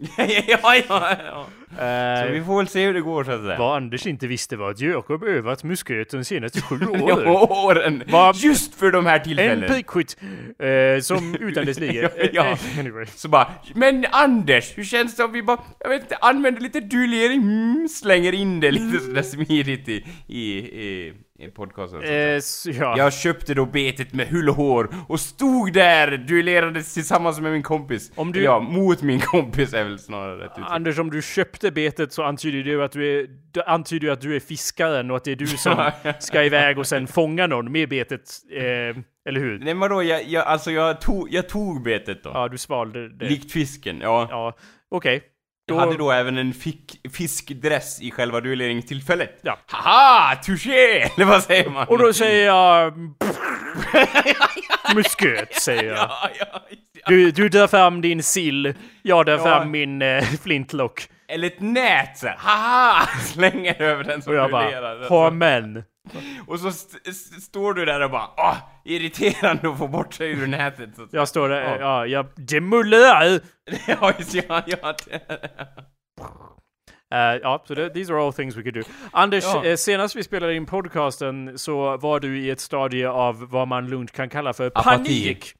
[0.48, 1.46] ja, ja, ja.
[1.70, 3.58] Eh, Så vi får väl se hur det går, så att säga.
[3.58, 6.78] Vad Anders inte visste var att Jakob övat musköt de senaste sju
[7.08, 7.30] Ja,
[7.64, 8.02] åren.
[8.08, 9.66] Vad- Just för de här En tillfällena.
[9.74, 10.16] prickskytt
[10.58, 12.00] eh, som utan dess like.
[12.00, 12.46] Ja, ja.
[12.50, 13.06] Eh, anyway.
[13.06, 16.80] Så bara, men Anders, hur känns det om vi bara, jag vet inte, använder lite
[16.80, 22.02] duellering, mm, slänger in det lite sådär smidigt i, i, i, i podcasten.
[22.02, 22.94] Eh, så, ja.
[22.98, 27.62] Jag köpte då betet med hull och hår och stod där, duellerades tillsammans med min
[27.62, 28.12] kompis.
[28.16, 30.66] Om du- Ja, mot min kompis är väl snarare rätt uttryck.
[30.68, 33.26] Anders, om du köpte betet så antyder ju att du är,
[33.66, 37.06] antyder att du är fiskaren och att det är du som ska iväg och sen
[37.06, 38.30] fånga någon med betet.
[38.56, 38.62] Eh,
[39.28, 39.58] eller hur?
[39.58, 42.30] Nej men vadå, jag, jag, alltså jag tog, jag tog betet då.
[42.34, 43.24] Ja, du svalde det.
[43.28, 44.26] Likt fisken, ja.
[44.30, 44.56] Ja,
[44.90, 45.22] okej.
[45.74, 49.38] Jag hade då även en fick, fiskdress i själva duelleringstillfället.
[49.42, 49.58] Ja.
[49.66, 50.36] Haha!
[50.36, 51.00] Touché!
[51.16, 51.88] Eller vad säger man?
[51.88, 52.92] Och då säger jag...
[54.94, 55.96] Musköt, säger jag.
[55.96, 56.46] Ja, ja,
[56.92, 57.04] ja.
[57.06, 59.44] Du, du drar fram din sill, jag Ja.
[59.44, 61.08] fram min eh, flintlock.
[61.28, 62.36] Eller ett nät så här.
[62.38, 63.06] Haha!
[63.24, 64.98] Slänger över den som Och jag duellerar.
[64.98, 65.84] bara, ha men.
[66.46, 70.30] Och så st st står du där och bara åh, irriterande att få bort sig
[70.30, 70.96] ur nätet.
[70.96, 71.76] Så Jag står där, Ja.
[71.80, 72.26] ja, jag...
[72.36, 73.40] Det mullrar!
[73.86, 74.94] ja, just- ja, ja.
[77.14, 78.82] Uh, ja, så det, these are all things we could do.
[79.12, 79.64] Anders, Ja.
[79.64, 83.90] eh, senast vi spelade in podcasten så var du i ett stadie av vad man
[83.90, 84.84] lugnt kan kalla för Apati.
[84.96, 85.54] panik.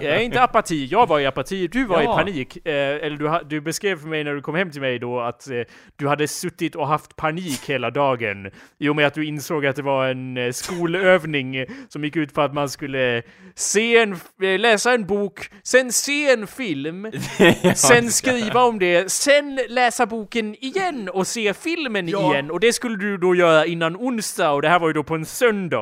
[0.00, 2.16] Ja, inte apati, jag var i apati, du var i Ja.
[2.16, 2.66] panik.
[2.66, 5.50] Eh, eller du, du beskrev för mig när du kom hem till mig då att
[5.50, 5.60] eh,
[5.96, 8.50] du hade suttit och haft panik hela dagen.
[8.78, 12.16] I och med att du insåg att det var en eh, skolövning eh, som gick
[12.16, 13.22] ut på att man skulle
[13.54, 14.12] se en,
[14.42, 17.12] eh, läsa en bok, sen se en film,
[17.74, 22.32] sen skriva om det, sen läsa boken igen och se filmen Ja.
[22.32, 22.50] igen.
[22.50, 25.14] Och det skulle du då göra innan onsdag och det här var ju då på
[25.14, 25.80] en söndag.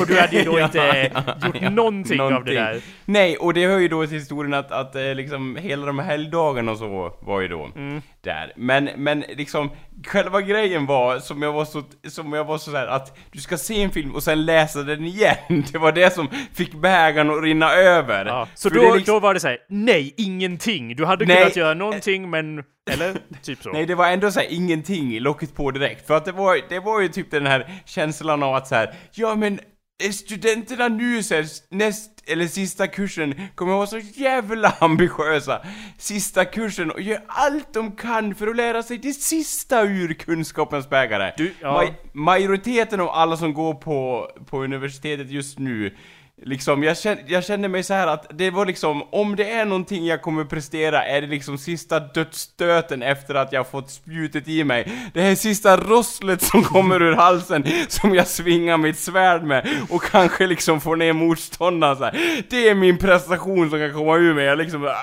[0.00, 2.80] Och du hade ju då inte eh, gjort någonting, av det där.
[3.04, 6.06] Nej, och det hör ju då till historien att, att eh, liksom hela de här
[6.06, 8.02] helgdagarna och så var ju då Mm.
[8.20, 8.52] där.
[8.56, 9.70] Men, men liksom,
[10.06, 13.56] själva grejen var, som jag var så, som jag var så här, att du ska
[13.56, 15.36] se en film och sen läsa den igen.
[15.72, 18.26] Det var det som fick bägaren att rinna över.
[18.26, 20.96] Ja, så För då, liksom- då var det så här: nej, ingenting.
[20.96, 21.36] Du hade Nej.
[21.36, 22.62] kunnat göra någonting, men...
[22.88, 23.16] Eller?
[23.42, 23.72] Typ så.
[23.72, 26.06] Nej, det var ändå så här, ingenting, locket på direkt.
[26.06, 28.94] För att det var, det var ju typ den här känslan av att så här,
[29.12, 29.60] ja men
[30.04, 35.60] eh, studenterna nu så här, näst, eller sista kursen kommer vara så jävla ambitiösa.
[35.98, 40.90] Sista kursen och gör allt de kan för att lära sig det sista ur kunskapens
[40.90, 41.32] bägare.
[41.36, 41.82] Du, ja.
[41.82, 45.94] Ma- majoriteten av alla som går på, på universitetet just nu
[46.42, 49.64] Liksom, jag känner, jag känner mig så här att det var liksom, om det är
[49.64, 54.64] någonting jag kommer prestera är det liksom sista dödsstöten efter att jag fått spjutet i
[54.64, 54.92] mig.
[55.14, 60.02] Det här sista rosslet som kommer ur halsen som jag svingar mitt svärd med och
[60.02, 62.44] kanske liksom får ner motståndaren så här.
[62.50, 64.44] Det är min prestation som kan komma ur mig.
[64.44, 64.94] Jag liksom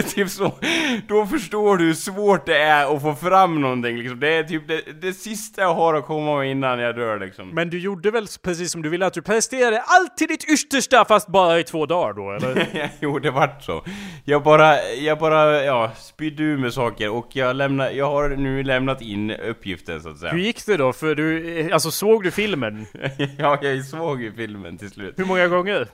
[0.14, 0.54] typ så.
[1.08, 4.20] Då förstår du hur svårt det är att få fram någonting liksom.
[4.20, 7.50] Det är typ det, det sista jag har att komma med innan jag dör liksom.
[7.50, 9.55] Men du gjorde väl precis som du ville, att du presterade
[9.86, 12.90] allt till ditt yttersta fast bara i två dagar då, eller?
[13.00, 13.84] jo, det vart så.
[14.24, 18.62] Jag bara, jag bara, ja, spydde ur med saker och jag lämnar, jag har nu
[18.62, 20.34] lämnat in uppgiften så att Hur säga.
[20.36, 20.92] gick det då?
[20.92, 22.86] För du, eh, alltså såg du filmen?
[23.38, 25.14] ja, jag såg ju filmen till slut.
[25.18, 25.88] Hur många gånger?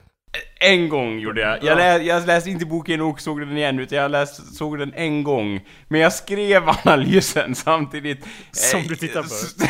[0.59, 1.57] En gång gjorde jag.
[1.61, 1.65] Ja.
[1.65, 4.93] Jag, lä, jag läste inte boken och såg den igen, utan jag läs, såg den
[4.95, 5.61] en gång.
[5.87, 8.25] Men jag skrev analysen samtidigt.
[8.51, 9.29] Som eh, du tittar på.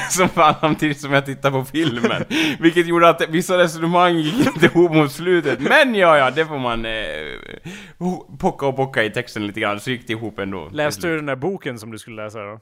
[0.09, 0.29] Som
[0.61, 2.23] samtidigt som jag tittar på filmen.
[2.59, 5.59] Vilket gjorde att vissa resonemang gick inte ihop mot slutet.
[5.59, 6.91] Men ja, ja, det får man eh,
[8.39, 10.69] pocka och pocka i texten lite grann, så gick det ihop ändå.
[10.71, 12.59] Läste du den där boken som du skulle läsa då?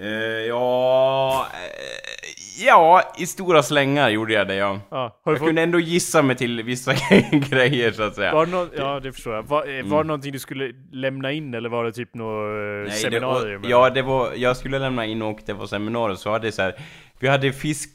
[0.00, 0.06] Eh,
[0.48, 1.46] ja...
[1.54, 4.80] Eh, ja, i stora slängar gjorde jag det, ja.
[4.90, 5.46] Ja, Jag fått...
[5.46, 6.92] kunde ändå gissa mig till vissa
[7.50, 8.32] grejer, så att säga.
[8.34, 9.42] Var det nå- ja, det förstår jag.
[9.42, 9.88] Var, eh, var Mm.
[9.90, 13.62] det någonting du skulle lämna in eller var det typ något eh, seminarium?
[13.62, 16.52] Det, och, ja, det var, jag skulle lämna in och det var seminarium, så hade
[16.52, 16.74] så här,
[17.18, 17.90] vi hade fisk...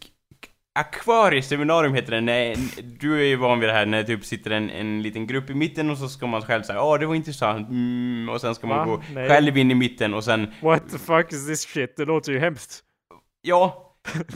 [0.78, 2.55] Akvarieseminarium heter det, när,
[2.99, 5.49] du är ju van vid det här när det typ sitter en, en liten grupp
[5.49, 8.55] i mitten och så ska man själv säga ja det var intressant, mm, och sen
[8.55, 8.86] ska man Va?
[8.86, 9.30] gå Nej.
[9.30, 11.97] själv in i mitten och sen, What the fuck is this shit?
[11.97, 12.84] Det låter ju hemskt.
[13.41, 13.84] ja,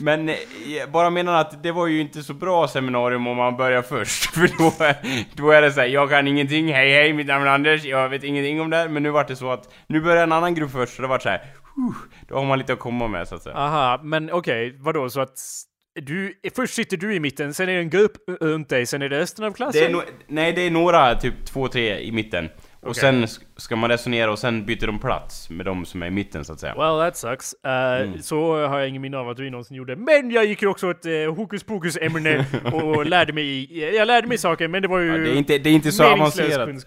[0.00, 0.30] men
[0.66, 4.24] jag bara menar att det var ju inte så bra seminarium om man börjar först,
[4.34, 4.92] för då
[5.34, 8.08] då är det så här, jag kan ingenting, hej hej, mitt namn är Anders, jag
[8.08, 10.54] vet ingenting om det här, men nu vart det så att, nu börjar en annan
[10.54, 11.40] grupp först, så det vart så här,
[12.28, 13.56] då har man lite att komma med så att säga.
[13.56, 15.38] Aha, men okej, vadå så att
[15.94, 19.08] du, först sitter du i mitten, sen är det en grupp runt dig, sen är
[19.08, 19.82] det resten av klassen?
[19.82, 22.48] Det no nej, det är några, typ två, tre i mitten.
[22.80, 26.06] Och sen sk- ska man resonera och sen byter de plats med de som är
[26.06, 26.74] i mitten så att säga.
[26.74, 27.54] Well, that sucks.
[27.66, 28.22] Uh, Mm.
[28.22, 29.96] Så har jag ingen minne av att vi någonsin gjorde.
[29.96, 34.28] Men jag gick ju också ett uh, hokus pokus ämne och lärde mig, jag lärde
[34.28, 35.08] mig saker, men det var ju...
[35.12, 36.86] Ja, det, är inte, det är inte så avancerat.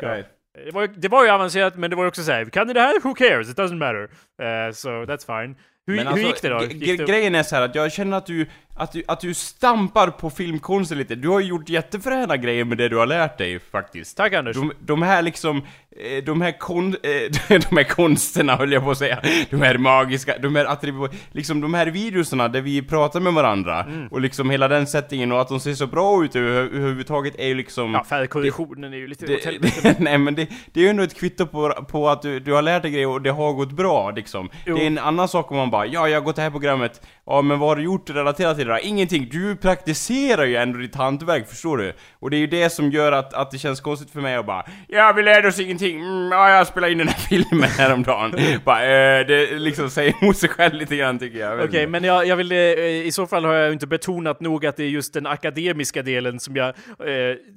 [0.66, 2.99] Det var, det var ju avancerat, men det var också såhär, kan ni det här?
[3.03, 3.49] Who cares?
[3.49, 4.03] It doesn't matter.
[4.03, 5.56] Uh, so that's fine.
[5.88, 6.64] Hur, Men hur alltså, gick det då?
[6.64, 7.06] Gick det...
[7.06, 8.45] Grejen är så här att jag känner att du,
[8.78, 11.15] att du, att du stampar på filmkonsten lite.
[11.15, 14.17] Du har ju gjort jättefräna grejer med det du har lärt dig faktiskt.
[14.17, 14.55] Tack Anders.
[14.55, 18.91] De, de här liksom, eh, de här kon, eh, de här konsterna höll jag på
[18.91, 19.19] att säga.
[19.49, 23.84] De här magiska, de här attribut, liksom de här videorna där vi pratar med varandra.
[23.84, 24.07] Mm.
[24.07, 27.47] Och liksom hela den settingen och att de ser så bra ut över- överhuvudtaget är
[27.47, 27.93] ju liksom...
[27.93, 31.15] Ja, färgkorrektionen är ju lite Det, det, nej men det, det är ju ändå ett
[31.19, 34.11] kvitto på, på att du, du har lärt dig grejer och det har gått bra
[34.11, 34.49] liksom.
[34.65, 34.76] Jo.
[34.76, 37.01] Det är en annan sak om man bara ja, jag har gått det här programmet,
[37.26, 38.86] ja men vad har du gjort relaterat till det där?
[38.86, 41.93] Ingenting, du praktiserar ju ändå ditt hantverk, förstår du?
[42.20, 44.45] Och det är ju det som gör att, att det känns konstigt för mig att
[44.45, 48.34] bara ja, vi lärde oss ingenting, mm, ja jag spelade in den här filmen häromdagen.
[48.66, 51.53] bara, eh, det liksom säger emot sig själv lite grann tycker jag.
[51.53, 51.88] Okej, inte.
[51.88, 52.57] men jag, jag vill, eh,
[53.05, 56.39] i så fall har jag inte betonat nog att det är just den akademiska delen
[56.39, 56.74] som jag, eh,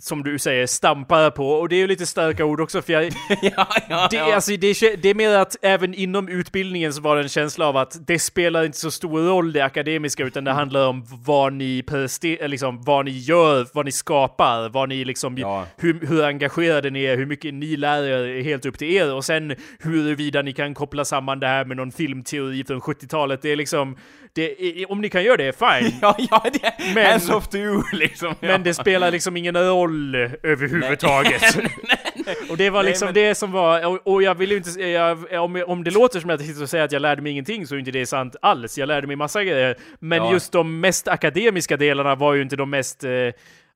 [0.00, 1.48] som du säger, stampar på.
[1.50, 3.04] Och det är ju lite starka ord också, för jag,
[3.42, 4.34] ja, ja, det, ja.
[4.34, 7.66] alltså, det, är- det är mer att även inom utbildningen så var det en känsla
[7.66, 11.22] av att det spelar inte så stor roll det akademiska, utan det handlar om liksom
[11.24, 15.66] vad ni prester, liksom vad ni gör, vad ni skapar, vad ni liksom, Ja.
[15.76, 19.24] hur, hur engagerade ni är, hur mycket ni lär er helt upp till er och
[19.24, 23.56] sen huruvida ni kan koppla samman det här med någon filmteori från 70-talet, det är
[23.56, 23.96] liksom,
[24.32, 25.92] det, är- om ni kan göra det, fine.
[26.02, 28.28] Ja, ja, det Men- hands off to you liksom.
[28.28, 28.48] ja.
[28.48, 31.42] Men det spelar liksom ingen roll överhuvudtaget.
[32.50, 34.82] Och det var Nej, liksom men- det som var, och, och jag vill ju inte,
[34.82, 37.32] jag, om, om det låter som att jag sitter och säger att jag lärde mig
[37.32, 38.78] ingenting så är inte det sant alls.
[38.78, 39.76] Jag lärde mig massa grejer.
[39.98, 40.32] Men Ja.
[40.32, 43.10] just de mest akademiska delarna var ju inte de mest eh,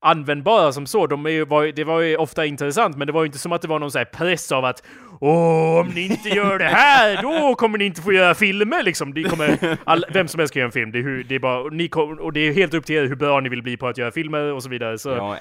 [0.03, 1.07] användbara som så.
[1.07, 3.51] De är ju, var, det var ju ofta intressant, men det var ju inte som
[3.51, 4.83] att det var någon så här press av att
[5.21, 9.13] Åh, om ni inte gör det här, då kommer ni inte få göra filmer liksom.
[9.13, 10.91] Det kommer, all, vem som helst kan göra en film.
[10.91, 12.95] Det är, hur, det är bara, och ni kom, och det är helt upp till
[12.95, 14.97] er hur bra ni vill bli på att göra filmer och så vidare.
[14.97, 15.09] Så.
[15.09, 15.37] Ja,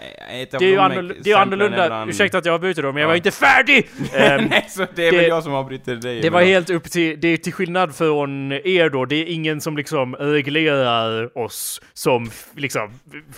[0.50, 2.96] Det är ju de annorl- det är annorlunda, bland- ursäkta att jag avbryter då, men
[3.00, 3.08] jag Ja.
[3.08, 3.88] var inte färdig!
[4.14, 6.20] Ehm, Nej, så det är väl det- jag som avbryter dig.
[6.20, 9.26] det var då- helt upp till, det är till skillnad från er då, det är
[9.26, 12.90] ingen som liksom reglerar oss som liksom,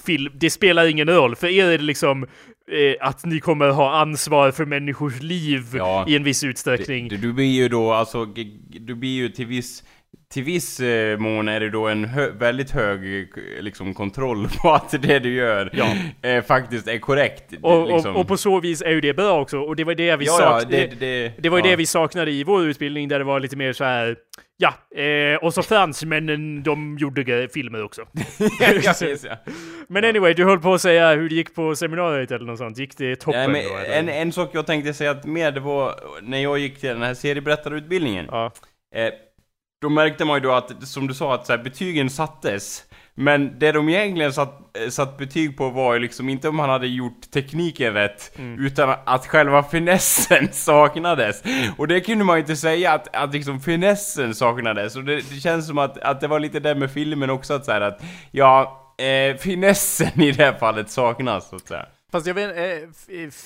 [0.07, 2.22] film, det spelar ingen roll, för er är det liksom
[2.70, 6.04] eh, att ni kommer ha ansvar för människors liv Ja.
[6.08, 7.08] i en viss utsträckning.
[7.08, 8.24] Du, du blir ju då alltså,
[8.80, 9.82] du blir ju till viss
[10.32, 14.72] till viss eh, mån är det då en hö väldigt hög eh, liksom, kontroll på
[14.72, 16.28] att det du gör Ja.
[16.28, 17.52] eh, faktiskt är korrekt.
[17.62, 18.14] och, liksom.
[18.14, 20.24] och, och på så vis är ju det bra också, och det var det vi
[20.26, 20.76] ja, ja, saknade.
[20.76, 21.64] det, det, Det var ja.
[21.64, 24.16] det vi saknade i vår utbildning där det var lite mer så här.
[24.57, 28.02] Ja, eh, och så fransmännen, de gjorde filmer också.
[28.61, 29.36] ja, precis, ja.
[29.88, 32.78] Men anyway, du höll på att säga hur det gick på seminariet eller något sånt.
[32.78, 33.76] Gick det toppen Ja, men då?
[33.92, 37.02] en, en sak jag tänkte säga att med det var när jag gick till den
[37.02, 38.26] här serieberättarutbildningen.
[38.30, 38.52] Ja.
[38.94, 39.12] Eh,
[39.80, 42.84] då märkte man ju då att, som du sa, att så här, betygen sattes.
[43.16, 46.70] Men det de egentligen satt, eh, satt betyg på var ju liksom inte om han
[46.70, 48.66] hade gjort tekniken rätt, Mm.
[48.66, 51.42] utan att själva finessen saknades.
[51.78, 54.96] Och det kunde man ju inte säga att, att liksom finessen saknades.
[54.96, 57.64] Och det, det känns som att, att det var lite det med filmen också, att
[57.64, 61.86] så här, att ja, eh, finessen i det här fallet saknas, så att säga.
[62.12, 62.88] Fast jag vet eh,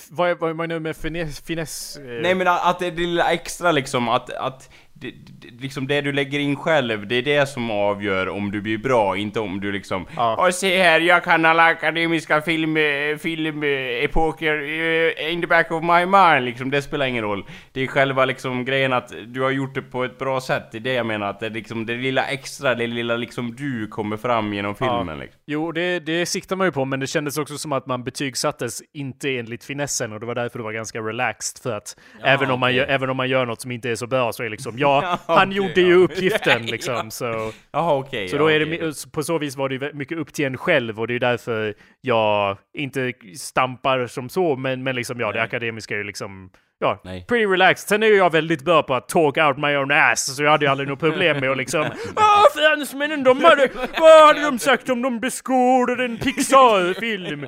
[0.09, 1.41] vad, är- vad man nu med finess?
[1.41, 4.69] finess eh, Nej men att det det lilla extra liksom, att, att
[4.99, 8.61] det, det, liksom det du lägger in själv, det är det som avgör om du
[8.61, 10.47] blir bra, inte om du liksom Ja.
[10.47, 12.77] Och se här, jag kan alla akademiska film,
[13.19, 17.45] filmepoker eh, in the back of my mind liksom, det spelar ingen roll.
[17.71, 20.77] Det är själva liksom grejen att du har gjort det på ett bra sätt, det
[20.77, 24.17] är det jag menar, att det liksom det lilla extra, det lilla liksom du kommer
[24.17, 25.41] fram genom filmen liksom.
[25.45, 28.81] Jo, det, det siktar man ju på, men det kändes också som att man betygsattes
[28.93, 32.59] inte enligt finessen och det var därför det var ganska relaxed för att även, om
[32.59, 34.77] man gör, även om man gör något som inte är så bra så är liksom
[34.89, 37.51] ja, Ja, han gjorde ju uppgiften liksom så.
[37.71, 38.27] Jaha okej.
[38.27, 41.07] Så då är det, på så vis var det mycket upp till en själv och
[41.07, 45.97] det är därför jag inte stampar som så, men, men liksom ja, det akademiska är
[45.97, 46.49] ju liksom
[46.81, 47.25] Ja, Nej.
[47.27, 47.87] pretty relaxed.
[47.89, 50.51] Sen är ju jag väldigt bra på att talk out my own ass, så jag
[50.51, 51.81] hade ju aldrig något problem med att liksom
[52.15, 53.69] Åh, fransmännen, de hade...
[53.99, 57.47] Vad hade de sagt om de beskådade en Pixar-film?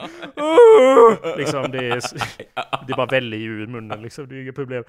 [1.37, 2.01] Liksom, det är...
[2.87, 4.83] Det bara väller ju ur munnen liksom, det är inget problem.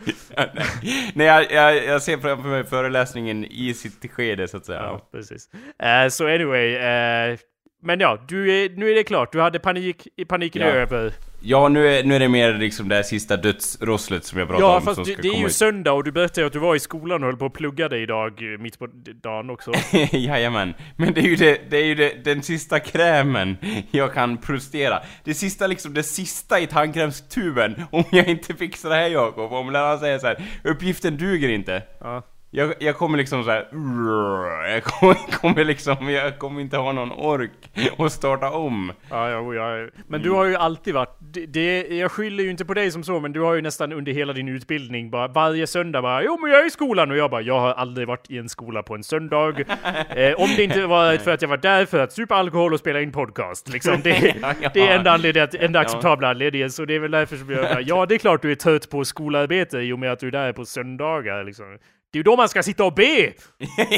[1.15, 4.81] Nej, jag, jag, jag ser framför mig föreläsningen i sitt skede så att säga.
[4.81, 5.49] Ja, precis.
[5.83, 7.39] Eh, Så anyway, eh,
[7.83, 9.33] men ja, du är, nu är det klart.
[9.33, 10.69] Du hade panik, paniken Ja.
[10.69, 11.13] över.
[11.45, 14.67] Ja, nu är, nu är det mer liksom det här sista dödsrosslet som jag pratade
[14.69, 15.53] Ja, om fast som det, det är ju ut.
[15.55, 18.03] söndag och du berättade att du var i skolan och höll på att plugga dig
[18.03, 18.89] idag, eh, mitt på
[19.23, 19.73] dagen också.
[20.13, 20.75] Jajamän.
[20.97, 23.57] Men det är ju, det, det är ju det, den sista krämen
[23.91, 25.03] jag kan prestera.
[25.25, 27.83] Det sista liksom, det sista i tandkrämstuben.
[27.91, 31.83] Om jag inte fixar det här Jakob, om läraren säger så här, uppgiften duger inte.
[32.01, 32.23] Ja.
[32.55, 33.69] Jag, jag kommer liksom så här.
[34.73, 37.51] Jag kommer, kommer liksom, jag kommer inte ha någon ork
[37.99, 38.93] att starta om.
[39.11, 39.89] Ja, ja, ja.
[40.07, 41.17] Men du har ju alltid varit...
[41.21, 43.93] Det, det, jag skyller ju inte på dig som så, men du har ju nästan
[43.93, 47.17] under hela din utbildning bara varje söndag bara Jo men jag är i skolan och
[47.17, 49.49] jag bara Jag har aldrig varit i en skola på en söndag.
[50.17, 52.81] eh, om det inte var för att jag var där för att supa alkohol och
[52.81, 53.69] spela in podcast.
[53.69, 54.01] Liksom.
[54.03, 54.35] Det,
[54.75, 56.71] det är enda anledningen, enda acceptabla anledningen.
[56.71, 58.91] Så det är väl därför som jag bara, Ja, det är klart du är trött
[58.91, 61.45] på skolarbete i och med att du är där på söndagar.
[61.45, 61.79] Liksom.
[62.13, 63.23] Det är ju då man ska sitta och be!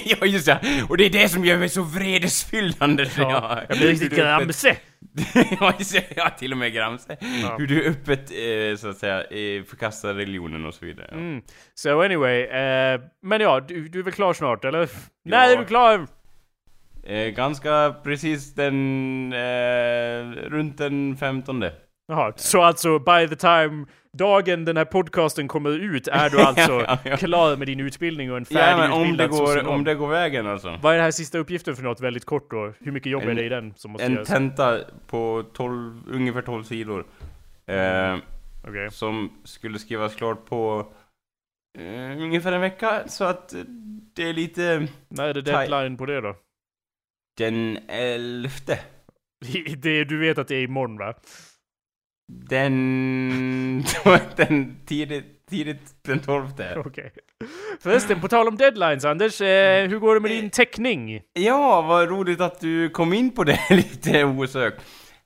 [0.05, 3.19] ja just det, och det är det som gör mig så vredesfylld Anders.
[3.19, 4.77] Ja, jag blir riktigt gramse.
[5.61, 7.17] ja, just det, ja, till och med Gramse.
[7.43, 7.57] Ja.
[7.59, 11.09] Hur du öppet, eh, så att säga, eh, förkastar religionen och så vidare.
[11.11, 11.17] Ja.
[11.17, 11.43] Mm.
[11.75, 14.89] So anyway, eh, men ja, du, du är väl klar snart eller?
[15.25, 16.07] När är du klar?
[17.07, 21.65] Eh, ganska precis den, eh, runt den 15.
[22.07, 26.73] Jaha, så alltså by the time dagen den här podcasten kommer ut är du alltså
[26.87, 27.17] Ja, ja.
[27.17, 30.47] klar med din utbildning och en Ja men om det, går, om det går vägen
[30.47, 30.79] alltså.
[30.83, 32.73] Vad är den här sista uppgiften för något väldigt kort då?
[32.81, 34.29] Hur mycket jobb är En- det i den som måste En göras?
[34.29, 37.05] tenta på 12, ungefär 12 sidor.
[37.67, 38.17] Eh,
[38.69, 38.91] Okej.
[38.91, 40.87] som skulle skrivas klart på
[41.79, 43.55] eh, ungefär en vecka, så att
[44.15, 44.89] det är lite...
[45.09, 46.37] När är det deadline på det då?
[47.39, 48.79] Den elfte.
[49.77, 51.15] Det, du vet att det är imorgon va?
[52.29, 53.85] Den...
[54.37, 56.75] den tidigt, tidigt den tolfte.
[56.77, 57.13] Okej.
[57.81, 61.21] Förresten, på tal om deadlines Anders, eh, hur går det med din teckning?
[61.33, 64.81] Ja, vad roligt att du kom in på det lite osökt.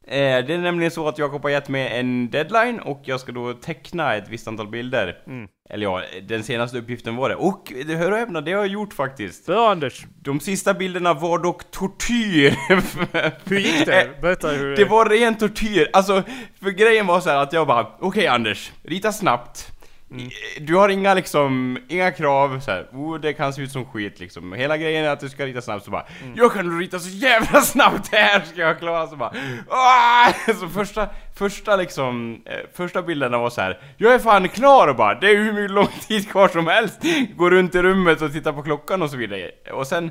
[0.07, 3.33] Eh, det är nämligen så att Jakob har gett mig en deadline och jag ska
[3.33, 5.23] då teckna ett visst antal bilder.
[5.27, 5.49] Mm.
[5.71, 7.35] Eller ja, den senaste uppgiften var det.
[7.37, 9.47] Och det hör och häpna, det har jag gjort faktiskt.
[9.47, 10.07] Bra Anders.
[10.23, 12.57] De sista bilderna var dock tortyr.
[13.51, 14.21] Hur gick det?
[14.23, 14.77] Berätta hur...
[14.77, 15.91] Det var ren tortyr.
[15.93, 16.23] Alltså,
[16.63, 19.73] för grejen var så här att jag bara, okej Anders, rita snabbt.
[20.11, 20.29] Mm.
[20.61, 24.21] Du har inga liksom, inga krav så här, oh, det kan se ut som skit
[24.21, 24.53] liksom.
[24.53, 26.35] Hela grejen är att du ska rita snabbt så bara, Mm.
[26.37, 29.33] jag kan rita så jävla snabbt det här ska jag klara så bara,
[29.69, 30.33] ah!
[30.61, 31.09] Så första,
[31.39, 35.31] första liksom, eh, första bilderna var så här, jag är fan klar och bara, det
[35.31, 37.01] är hur mycket lång tid kvar som helst.
[37.37, 39.51] Gå runt i rummet och titta på klockan och så vidare.
[39.73, 40.11] Och sen,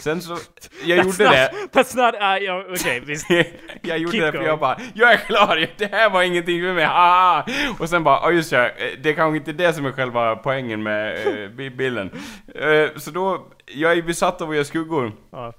[0.00, 0.36] sen så,
[0.84, 1.52] jag gjorde det.
[1.72, 2.14] That's not...
[2.14, 3.26] Uh, ja, Okej, visst.
[3.82, 4.48] jag gjorde Keep det för going.
[4.48, 7.46] jag bara, jag är klar, det här var ingenting för mig, haha!
[7.78, 8.70] Och sen bara, ja just ja,
[9.02, 12.10] det är kanske inte det som är själva poängen med eh, bi- bilden.
[12.54, 15.12] Eh, så då, jag är besatt av att göra skuggor.
[15.32, 15.52] Ja.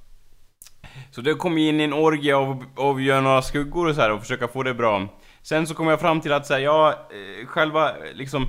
[1.12, 4.02] Så det kom in i en orgie av, av att göra några skuggor och så
[4.02, 5.08] här och försöka få det bra.
[5.42, 8.48] Sen så kom jag fram till att säga, ja, eh, själva liksom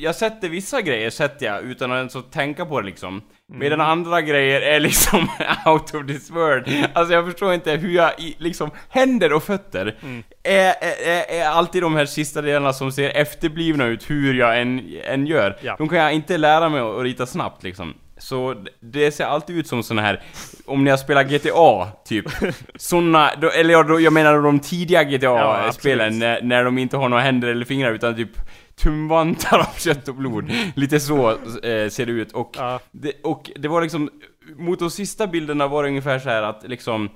[0.00, 3.22] jag sätter vissa grejer, sätter jag, utan att ens tänka på det liksom.
[3.46, 5.28] Medan andra grejer är liksom
[5.66, 6.86] out of this world.
[6.92, 9.98] Alltså jag förstår inte hur jag, i, liksom, händer och fötter
[10.42, 14.96] är, är, är alltid de här sista delarna som ser efterblivna ut hur jag än,
[15.04, 15.56] än gör.
[15.60, 15.74] Ja.
[15.78, 17.94] De kan jag inte lära mig att rita snabbt liksom.
[18.18, 20.22] Så det ser alltid ut som såna här,
[20.66, 22.24] om ni har spelat GTA, typ.
[22.76, 26.18] Såna, då, eller ja, då, jag menar de tidiga Ja, GTA-spelen, absolut.
[26.20, 28.30] när, när de inte har några händer eller fingrar utan typ
[28.76, 30.50] tumvantar av kött och blod.
[30.76, 32.32] Lite så eh, ser det ut.
[32.32, 32.80] Och, Ja.
[32.92, 34.10] det, och det var liksom,
[34.58, 37.10] mot de sista bilderna var det ungefär så här att liksom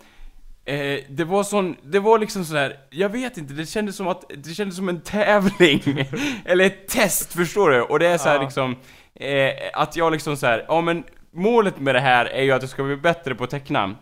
[0.65, 4.09] Eh, det var sån, det var liksom sån här, jag vet inte, det kändes som
[4.09, 5.83] att, det kändes som en tävling.
[6.45, 7.83] Eller ett test, förstår du?
[7.83, 8.43] Och det är så här Ja.
[8.43, 8.77] liksom,
[9.15, 12.63] eh, att jag liksom så här, ja men målet med det här är ju att
[12.63, 13.95] jag ska bli bättre på att teckna.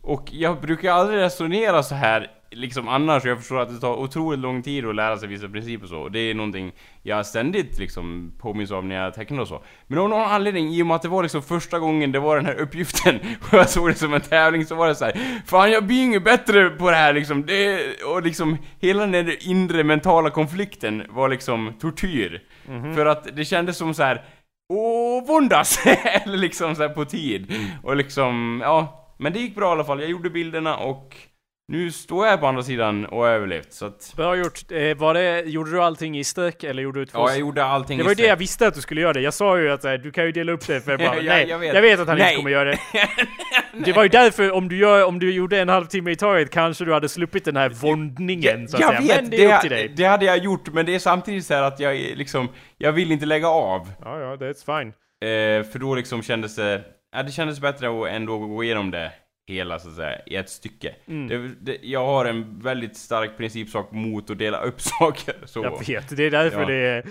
[0.00, 4.40] Och jag brukar aldrig resonera så här liksom annars, jag förstår att det tar otroligt
[4.40, 5.98] lång tid att lära sig vissa principer och så.
[5.98, 9.62] Och det är någonting jag ständigt liksom påminns av när jag tecknar och så.
[9.86, 12.36] Men av någon anledning, i och med att det var liksom första gången det var
[12.36, 15.40] den här uppgiften och jag såg det som en tävling så var det så här,
[15.46, 17.46] Fan jag blir inget bättre på det här liksom.
[17.46, 22.42] Det, och liksom hela den inre mentala konflikten var liksom tortyr.
[22.94, 24.24] För att det kändes som så här
[24.72, 25.86] och våndas!
[25.86, 27.52] Eller liksom så här på tid.
[27.82, 28.98] Och liksom, ja.
[29.18, 30.00] Men det gick bra i alla fall.
[30.00, 31.16] Jag gjorde bilderna och
[31.68, 33.72] nu står jag på andra sidan och har överlevt.
[33.72, 34.72] Så att, Bra gjort.
[34.72, 37.18] Eh, var det, gjorde du allting i stök eller gjorde du två?
[37.18, 39.12] ja, jag gjorde allting det var ju i det jag visste att du skulle göra
[39.12, 39.20] det.
[39.20, 41.22] Jag sa ju att eh, du kan ju dela upp det för jag bara, Ja,
[41.32, 41.74] nej, jag vet.
[41.74, 42.26] jag vet att han Nej.
[42.26, 42.78] inte kommer göra det.
[43.84, 46.84] det var ju därför, om du, gör, om du gjorde en halvtimme i taget kanske
[46.84, 49.00] du hade sluppit den här våndningen så att jag säga.
[49.14, 49.92] vet, Men det är upp till dig.
[49.96, 52.48] det hade jag gjort, men det är samtidigt så här att jag liksom,
[52.78, 53.88] jag vill inte lägga av.
[54.04, 54.88] Ja, ja, that's fine.
[55.22, 56.82] Eh, för då liksom kändes det,
[57.16, 59.12] ja, det kändes bättre att ändå gå igenom det
[59.48, 60.94] hela så att säga, i ett stycke.
[61.08, 61.28] Mm.
[61.28, 65.34] Det, det, jag har en väldigt stark principsak mot att dela upp saker.
[65.44, 65.62] Så.
[65.62, 66.66] Jag vet, det är därför Ja.
[66.68, 67.02] det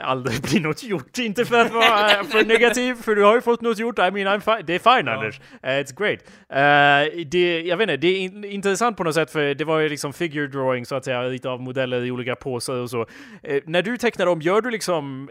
[0.00, 1.18] aldrig blir något gjort.
[1.18, 3.98] Inte för att vara eh, för negativ, för du har ju fått något gjort.
[3.98, 4.62] I mean, I'm.
[4.62, 5.40] Det är fine Anders.
[5.62, 6.20] Eh, it's great.
[6.48, 9.78] Eh, det, jag vet inte, det är in, intressant på något sätt för det var
[9.78, 13.06] ju liksom figure drawing så att säga, lite av modeller i olika poser och så.
[13.42, 15.28] Eh, när du tecknar dem, gör du liksom,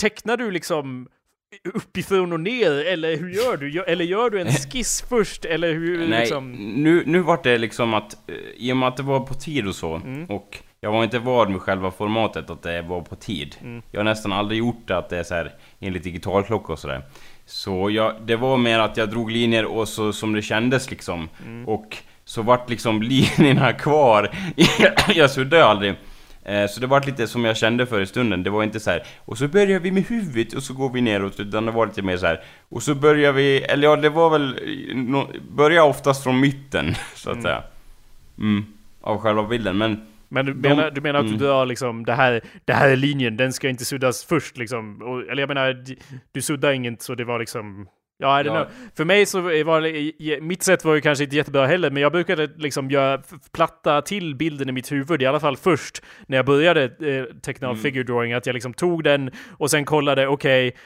[0.00, 1.08] tecknar du liksom
[1.74, 3.82] uppifrån och ner eller hur gör du?
[3.82, 6.52] Eller gör du en skiss först eller hur Nej, liksom?
[6.52, 9.66] nu, nu var det liksom att, eh, i och med att det var på tid
[9.68, 10.24] och så, Mm.
[10.26, 13.56] och jag var inte van med själva formatet att det var på tid.
[13.62, 13.82] Mm.
[13.90, 17.02] Jag har nästan aldrig gjort det att det är så här enligt digitalklocka och sådär.
[17.46, 21.28] Så jag, det var mer att jag drog linjer och så som det kändes liksom.
[21.46, 21.68] Mm.
[21.68, 23.02] Och så vart liksom
[23.38, 24.30] linjerna kvar.
[25.14, 25.94] jag suddade aldrig.
[26.44, 28.90] Eh, Så det var lite som jag kände för i stunden, det var inte så
[28.90, 29.02] här.
[29.24, 32.02] Och så börjar vi med huvudet och så går vi neråt, utan det var lite
[32.02, 32.40] mer så här.
[32.68, 34.58] Och så börjar vi, eller ja det var väl,
[34.90, 37.62] eh, no, börjar oftast från mitten, så att säga.
[38.38, 38.64] Mm,
[39.00, 41.38] av själva bilden, men Men du menar, du menar att mm.
[41.38, 45.02] du drar liksom, det här, det här är linjen, den ska inte suddas först liksom?
[45.02, 45.84] Och, eller jag menar,
[46.32, 47.88] du suddar inget så det var liksom...
[48.18, 48.64] Ja, I don't Ja.
[48.64, 48.66] know.
[48.96, 52.12] För mig så var det, mitt sätt var ju kanske inte jättebra heller, men jag
[52.12, 56.46] brukade liksom göra, platta till bilden i mitt huvud, i alla fall först, när jag
[56.46, 57.80] började eh, teckna Mm.
[57.82, 60.76] figure drawing, att jag liksom tog den och sen kollade, okej,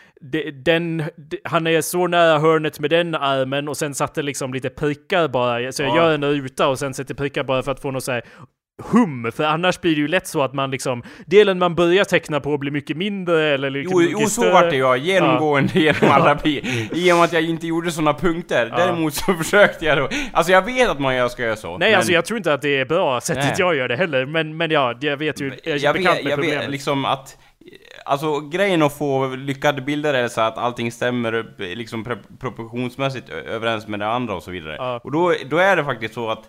[0.64, 4.68] den, de- han är så nära hörnet med den armen och sen satte liksom lite
[4.70, 5.96] prickar bara, så jag Ja.
[5.96, 8.22] gör en ruta och sen sätter prickar bara för att få något så här
[8.82, 12.40] hum, för annars blir det ju lätt så att man liksom, delen man börjar teckna
[12.40, 16.10] på blir mycket mindre eller liksom Jo, mycket jo så vart det ju genomgående genom
[16.10, 16.88] alla pi.
[16.92, 18.68] I och med att jag inte gjorde såna punkter.
[18.70, 18.76] Ja.
[18.76, 20.08] Däremot så försökte jag då.
[20.32, 21.78] Alltså jag vet att man gör- ska göra så.
[21.78, 23.54] Nej, men alltså jag tror inte att det är bra sättet Nej.
[23.58, 26.24] jag gör det heller, men, men ja, jag vet ju, jag är jag bekant vet,
[26.24, 26.62] med jag problemet.
[26.64, 27.36] vet liksom att
[28.04, 32.04] Alltså grejen att få lyckade bilder är så att allting stämmer liksom
[32.40, 34.76] proportionsmässigt överens med det andra och så vidare.
[34.78, 35.00] Ja.
[35.04, 36.42] Och då, då är det faktiskt så att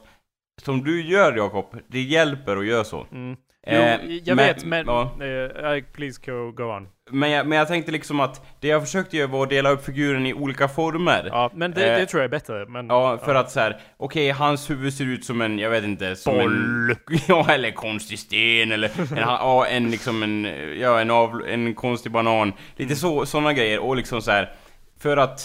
[0.61, 3.07] som du gör Jakob, det hjälper att göra så.
[3.11, 3.35] Mm.
[3.63, 4.85] Eh, jo, jag vet, men...
[4.87, 5.11] ja.
[5.21, 6.87] eh, please go, go on.
[7.11, 9.85] Men, jag, men jag tänkte liksom att det jag försökte göra var att dela upp
[9.85, 11.29] figuren i olika former.
[11.31, 12.87] Ja, men det, Eh, det tror jag är bättre, men...
[12.87, 16.15] Ja, för att så här, okej, hans huvud ser ut som en, jag vet inte,
[16.15, 16.89] som Boll.
[16.89, 16.95] en...
[17.27, 20.43] Ja, eller konstig sten, eller en, ja, en liksom en,
[20.79, 22.53] ja, en av, en konstig banan.
[22.75, 24.53] Lite så, såna grejer, och liksom så här,
[24.99, 25.41] för att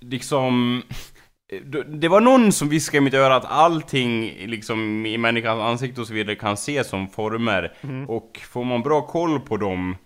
[0.00, 0.82] liksom...
[1.64, 6.00] det- Det var någon som viskade i mitt öra att allting liksom i människans ansikte
[6.00, 7.72] och så vidare kan ses som former.
[8.08, 9.96] Och får man bra koll på dem,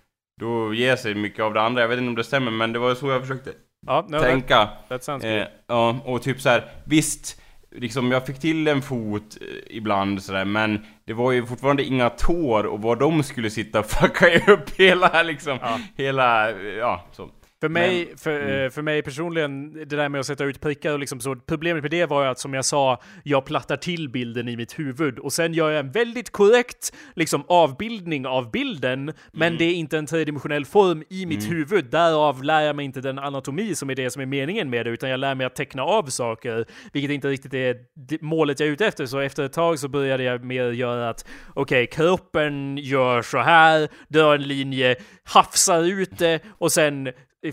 [0.41, 1.80] då ger sig mycket av det andra.
[1.82, 3.51] Jag vet inte om det stämmer, men det var så jag försökte
[3.86, 4.68] Ja, no, that, tänka.
[4.88, 7.41] that sounds Eh, ja, och typ så här, visst,
[7.76, 12.11] liksom jag fick till en fot eh, ibland sådär, men det var ju fortfarande inga
[12.11, 15.78] tår och var de skulle sitta fuckar ju upp hela liksom, Ja.
[15.97, 17.28] hela, eh, ja, så.
[17.61, 18.64] För mig, Men- för, mm.
[18.64, 21.82] eh, för mig personligen, det där med att sätta ut prickar och liksom så, problemet
[21.82, 25.18] med det var ju att som jag sa, jag plattar till bilden i mitt huvud
[25.18, 29.58] och sen gör jag en väldigt korrekt liksom avbildning av bilden, men Mm.
[29.58, 31.84] det är inte en tredimensionell form i mitt huvud.
[31.84, 34.90] Därav lär jag mig inte den anatomi som är det som är meningen med det,
[34.90, 37.76] utan jag lär mig att teckna av saker, vilket inte riktigt är
[38.20, 39.06] målet jag är ute efter.
[39.06, 43.88] Så efter ett tag så började jag mer göra att, okej, kroppen gör så här,
[44.08, 47.08] drar en linje, hafsar ut det och sen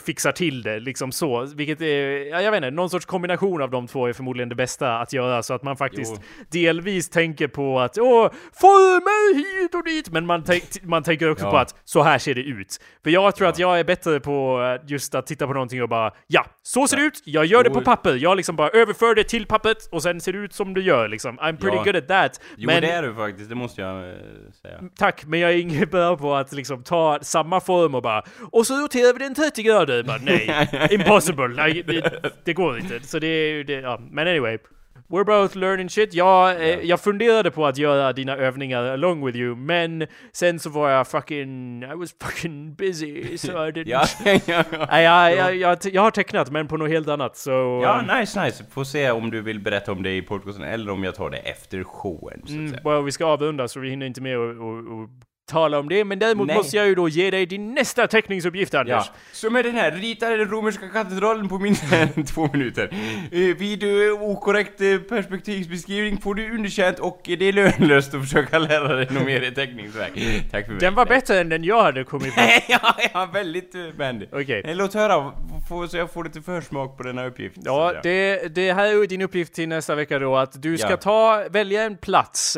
[0.05, 1.45] fixar till det, liksom så.
[1.55, 4.55] Vilket är, ja, jag vet inte, någon sorts kombination av de två är förmodligen det
[4.55, 6.43] bästa att göra så att man faktiskt Jo.
[6.51, 10.43] delvis tänker på att åh, former hit och dit, men man,
[10.83, 11.51] man tänker också Ja.
[11.51, 12.77] på att så här ser det ut.
[13.03, 13.49] För jag tror Ja.
[13.51, 16.87] att jag är bättre på eh, just att titta på någonting och bara ja, så
[16.87, 17.85] ser det ut, jag gör det på Jo.
[17.85, 20.81] papper, jag liksom bara överför det till pappret och sen ser det ut som det
[20.81, 21.39] gör liksom.
[21.39, 21.83] I'm pretty Ja.
[21.83, 22.41] good at that.
[22.57, 24.15] Jo men, det är du faktiskt, det måste jag eh,
[24.61, 24.79] säga.
[24.97, 28.67] Tack, men jag är ingen bra på att liksom ta samma form och bara och
[28.67, 29.76] så roterar vi den 30 grader.
[29.85, 31.47] Bara, nej, impossible.
[31.47, 32.99] Nej, det, det går inte.
[33.07, 33.99] Så det är ju det, ja.
[34.11, 34.57] Men anyway.
[35.09, 36.13] We're both learning shit.
[36.13, 40.69] Jag, eh, jag funderade på att göra dina övningar along with you, men sen så
[40.69, 41.83] var jag fucking...
[41.83, 43.83] I was fucking busy, så I didn't...
[43.89, 44.85] Ja, ja, ja.
[44.91, 47.51] Nej, jag, jag, jag, jag har tecknat, men på något helt annat, så...
[47.83, 48.63] Ja, um, nice, nice.
[48.71, 51.37] Får se om du vill berätta om det i podcasten eller om jag tar det
[51.37, 52.81] efter showen, så att Mm, säga.
[52.85, 54.55] well, vi ska avrunda så vi hinner inte med att
[55.47, 56.55] tala om det, men däremot Nej.
[56.55, 59.05] måste jag ju då ge dig din nästa teckningsuppgift, Anders.
[59.07, 62.89] Ja, som är den här, ritade den romerska katedralen på mindre än två minuter.
[63.31, 68.59] Eh, vid eh, okorrekt eh, perspektivsbeskrivning får du underkänt och det är lönlöst att försöka
[68.59, 70.11] lära dig något mer i teckningsväg.
[70.51, 70.79] Tack för mig.
[70.79, 72.41] Den var bättre än den jag hade kommit på.
[72.67, 74.29] ja, ja, väldigt uh, vänlig.
[74.31, 74.61] Okej.
[74.65, 75.31] Eh, Låt höra,
[75.69, 77.55] få, så jag får lite försmak på denna uppgift.
[77.65, 80.89] Ja, det, det här är ju din uppgift till nästa vecka då, att du ska
[80.89, 80.97] Ja.
[80.97, 82.57] ta, välja en plats.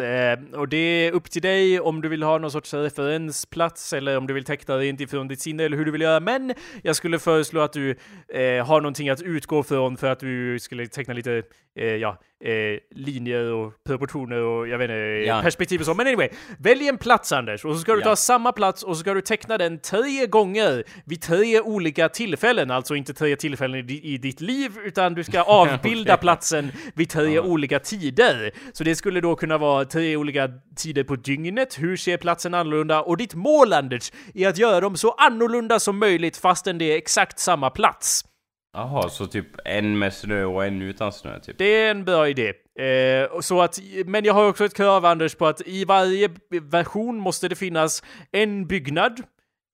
[0.54, 4.28] Och det är upp till dig om du vill ha någon sorts referensplats eller om
[4.28, 6.20] du vill teckna rent ifrån ditt sinne eller hur du vill göra.
[6.20, 6.54] Men
[6.84, 7.96] jag skulle föreslå att du
[8.34, 11.44] eh, har någonting att utgå från för att du skulle teckna lite,
[11.76, 12.52] eh, ja, eh,
[12.96, 14.94] linjer och proportioner och jag vet inte,
[15.28, 15.42] Ja.
[15.42, 15.94] perspektiv och så.
[15.94, 16.30] Men anyway,
[16.60, 18.06] välj en plats Anders och så ska du Ja.
[18.06, 22.72] ta samma plats och så ska du teckna den tre gånger vid tre olika tillfällen.
[22.72, 26.22] Alltså inte tre tillfällen i, i ditt liv, utan du ska avbilda Okej.
[26.22, 28.52] platsen vid tre olika tider.
[28.74, 31.80] Så det skulle då kunna vara tre olika tider på dygnet.
[31.80, 33.02] Hur ser platsen annorlunda?
[33.02, 36.98] Och ditt mål Anders är att göra dem så annorlunda som möjligt fastän det är
[36.98, 38.26] exakt samma plats.
[38.74, 41.58] Jaha, så typ en med snö och en utan snö, typ?
[41.58, 42.54] Det är en bra idé.
[42.80, 46.30] Eh, så att, men jag har också ett krav Anders på att i varje
[46.62, 49.20] version måste det finnas en byggnad.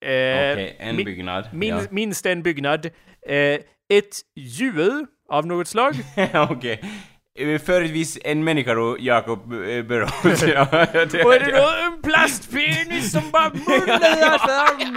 [0.05, 1.49] Eh, Okej, en mi- byggnad.
[1.53, 2.85] Min, Minst en byggnad.
[3.27, 5.93] Eh, ett djur av något slag.
[6.33, 6.47] ja.
[6.51, 6.79] Okej.
[6.83, 6.89] Eh,
[7.65, 10.43] Företvis en människa då, Jakob eh, Burrows.
[10.47, 10.67] ja,
[11.11, 14.95] det, Och är det då en plastpenis som bara mullrar fram?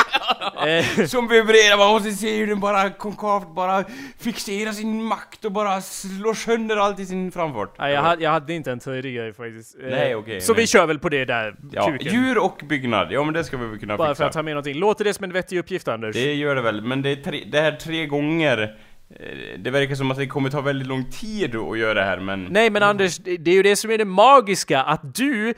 [0.68, 3.84] Eh, Som vibrerar bara och så ser hur den bara konkavt bara
[4.20, 7.74] fixerar sin makt och bara slår sönder allt i sin framfart.
[7.78, 9.76] nej, jag, hade, jag hade inte en grej faktiskt.
[9.82, 10.61] Eh, Nej, okej, så nej.
[10.62, 12.12] vi kör väl på det där, Ja, kuken.
[12.14, 13.09] djur och byggnad.
[13.12, 14.26] Ja men det ska vi väl kunna Bara för fixa.
[14.26, 14.74] att ta med någonting.
[14.78, 16.14] Låter det som en vettig uppgift Anders?
[16.16, 18.68] Det gör det väl, men det är tre, det här tre gånger eh,
[19.11, 22.21] Eh, det verkar som att det kommer ta väldigt lång tid att göra det här
[22.21, 22.45] men...
[22.51, 25.55] Nej men Anders, det är ju det som är det magiska, att du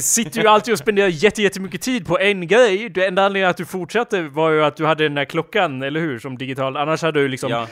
[0.00, 2.88] sitter ju alltid och spenderar jätte- jättemycket tid på en grej.
[2.88, 6.00] Det enda anledningen att du fortsatte var ju att du hade den där klockan, eller
[6.00, 6.18] hur?
[6.18, 6.76] Som digital.
[6.76, 7.66] Annars hade du liksom Ja.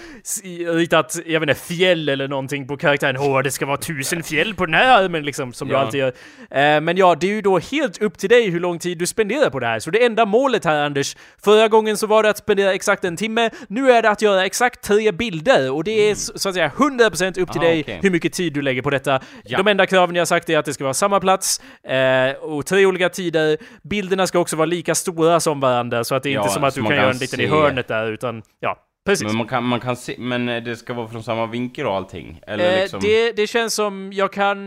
[0.72, 3.16] ritat, jag vet inte, fjäll eller någonting på karaktären.
[3.16, 5.80] Åh, det ska vara tusen fjäll på den här armen liksom, som du Ja.
[5.80, 6.08] alltid gör.
[6.50, 9.06] Eh, men ja, det är ju då helt upp till dig hur lång tid du
[9.06, 9.78] spenderar på det här.
[9.80, 13.16] Så det enda målet här Anders, förra gången så var det att spendera exakt en
[13.16, 15.70] timme, nu är det att göra exakt tre bilder.
[15.72, 17.98] Och det är så så att säga 100% upp till Ah, dig okej.
[18.02, 19.20] hur mycket tid du lägger på detta.
[19.44, 19.58] Ja.
[19.58, 22.86] De enda kraven jag sagt är att det ska vara samma plats eh, och tre
[22.86, 23.56] olika tider.
[23.82, 26.64] Bilderna ska också vara lika stora som varandra så att det är Ja, inte som
[26.64, 27.48] att du kan kan göra en liten i se.
[27.50, 28.76] hörnet där utan ja,
[29.06, 29.26] precis.
[29.26, 31.94] Men man kan, man kan se, men eh, det ska vara från samma vinkel och
[31.96, 32.40] allting?
[32.46, 33.00] Eller Eh, liksom...
[33.00, 34.58] det, det känns som jag kan,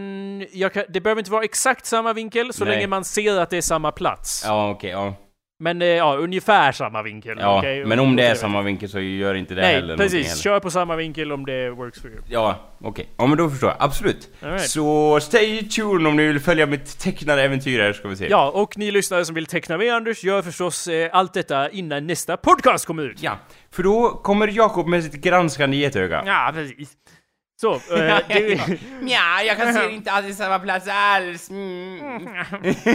[0.51, 0.83] jag kan...
[0.89, 2.73] Det behöver inte vara exakt samma vinkel så Nej.
[2.75, 4.43] länge man ser att det är samma plats.
[4.45, 5.13] Ja, okej, ja.
[5.61, 7.37] Men eh, ja, ungefär samma vinkel.
[7.39, 7.85] Ja, okej?
[7.85, 10.27] men om det är samma vinkel så gör inte det heller Nej, precis.
[10.27, 10.41] heller.
[10.41, 12.21] Kör på samma vinkel om det works for you.
[12.29, 13.09] Ja, okej.
[13.17, 13.77] Ja men då förstår jag.
[13.79, 14.29] Absolut.
[14.39, 14.69] Right.
[14.69, 18.27] Så stay tuned om ni vill följa mitt tecknade äventyr här ska vi se.
[18.29, 22.07] Ja, och ni lyssnare som vill teckna med Anders, gör förstås eh, allt detta innan
[22.07, 23.23] nästa podcast kommer ut.
[23.23, 23.37] Ja,
[23.71, 26.23] för då kommer Jakob med sitt granskande getöga.
[26.25, 26.89] Ja, precis.
[27.61, 27.79] Så, eh,
[28.27, 31.49] det, Nja, jag kan se inte alltid samma plats alls.
[31.49, 32.27] Mm.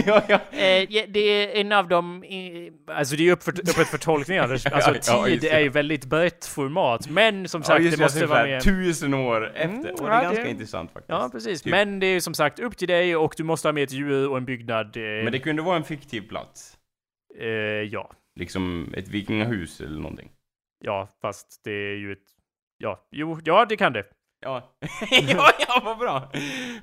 [0.05, 0.35] ja, ja.
[0.59, 2.23] eh, det är en av dem...
[2.23, 4.65] eh, Alltså det är upp för, öppet för tolkning Anders.
[4.65, 7.09] Alltså Ja, tid är ju väldigt brett format.
[7.09, 8.63] Men som sagt, det måste vara med...
[8.63, 9.63] tusen år efter.
[9.65, 11.09] Mm, och det är ganska det- intressant faktiskt.
[11.09, 11.61] Ja, precis.
[11.61, 11.71] Typ.
[11.71, 14.29] Men det är som sagt upp till dig och du måste ha med ett djur
[14.29, 14.97] och en byggnad.
[14.97, 16.77] Eh, Men det kunde vara en fiktiv plats.
[17.39, 17.47] eh,
[17.91, 18.11] ja.
[18.39, 20.29] Liksom ett vikingahus eller någonting.
[20.83, 22.19] Ja, fast det är ju ett...
[22.77, 24.03] Ja, jo, ja det kan det.
[24.41, 24.75] Ja,
[25.11, 26.31] ja, ja vad bra!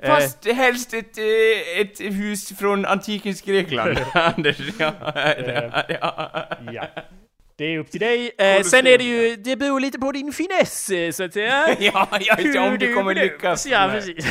[0.03, 4.59] Fast helst ett, eh, ett hus från antikens Grekland, Anders.
[4.79, 6.49] Ja, ja, ja.
[6.73, 6.87] Ja.
[7.57, 8.31] Det är upp till dig.
[8.39, 11.77] Eh, sen är det ju, det beror lite på din finess eh, så att säga.
[11.81, 13.67] Ja, ja, just det, om du kommer lyckas.
[13.67, 14.27] Ja, precis.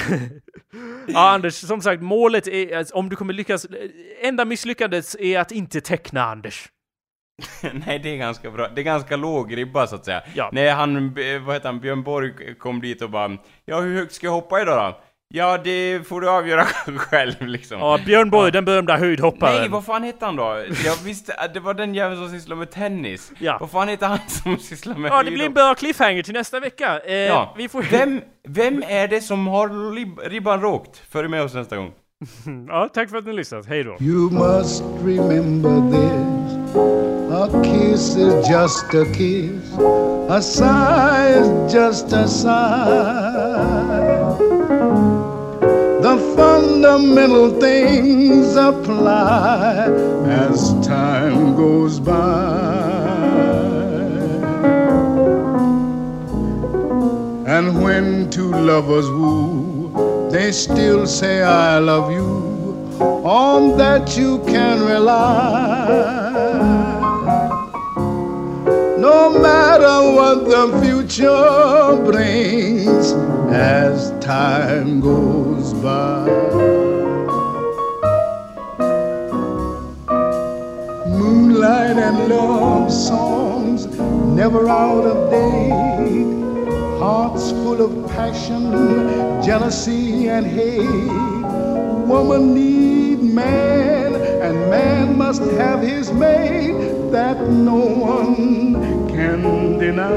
[1.08, 3.90] ja, Anders, som sagt, målet är att om du kommer lyckas, eh,
[4.22, 6.70] enda misslyckandet är att inte teckna Anders.
[7.86, 8.68] Nej, det är ganska bra.
[8.76, 10.22] Det är ganska låg ribba så att säga.
[10.34, 10.50] Ja.
[10.52, 11.14] När han,
[11.46, 14.62] vad heter han, Björn Borg kom dit och bara Ja, hur högt ska jag hoppa
[14.62, 15.00] idag då?
[15.34, 16.64] Ja, det får du avgöra
[16.98, 17.80] själv liksom.
[17.80, 19.60] Ja, Björn Borg, den berömda höjdhopparen.
[19.60, 20.64] Nej, vad fan hette han då?
[20.86, 23.32] Jag visste det var den jäveln som sysslar med tennis.
[23.40, 23.58] Ja.
[23.60, 26.60] Vad fan heter han som sysslar med Ja, det blir en bra cliffhanger till nästa
[26.60, 27.00] vecka.
[27.00, 27.54] Eh, Ja.
[27.58, 27.82] Vi får...
[27.92, 31.02] Vem, vem är det som har ribban rågt?
[31.10, 31.92] Följ med oss nästa gång.
[32.68, 33.66] Ja, tack för att ni lyssnat.
[33.66, 33.98] Hej då.
[34.00, 37.01] You must remember this.
[37.34, 39.72] A kiss is just a kiss.
[40.28, 44.36] A sigh is just a sigh.
[46.02, 49.86] The fundamental things apply
[50.28, 53.00] as time goes by.
[57.48, 63.00] And when two lovers woo, they still say, I love you.
[63.24, 66.91] On that you can rely.
[69.12, 73.12] No matter what the future brings
[73.52, 76.28] as time goes by.
[81.20, 83.86] Moonlight and love songs
[84.40, 86.32] never out of date.
[86.98, 88.64] Hearts full of passion,
[89.44, 91.12] jealousy, and hate.
[92.08, 100.12] Woman need man, and man must have his mate that no one can deny.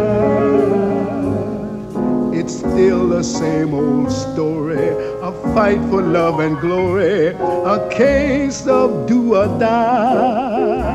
[2.39, 4.89] It's still the same old story,
[5.29, 7.37] a fight for love and glory,
[7.77, 10.95] a case of do or die.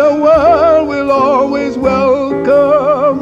[0.00, 3.20] The world will always welcome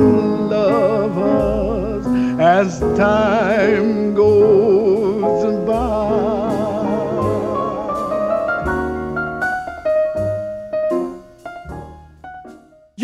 [0.49, 2.07] lovers
[2.41, 4.72] as time goes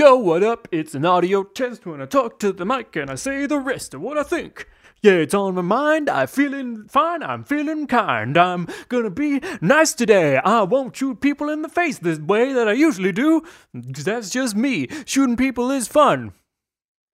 [0.08, 0.66] Yo, what up?
[0.72, 3.92] It's an audio test when I talk to the mic and I say the rest
[3.92, 4.66] of what I think.
[5.02, 6.08] Yeah, it's on my mind.
[6.08, 7.22] I'm feeling fine.
[7.22, 8.38] I'm feeling kind.
[8.38, 10.38] I'm gonna be nice today.
[10.38, 13.42] I won't shoot people in the face the way that I usually do.
[13.74, 14.88] 'cause that's just me.
[15.04, 16.32] Shooting people is fun.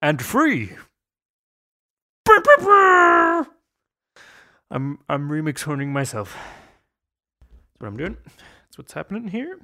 [0.00, 0.76] And free.
[4.70, 6.36] I'm I'm remix horning myself.
[7.40, 8.18] That's what I'm doing.
[8.36, 9.58] That's what's happening here.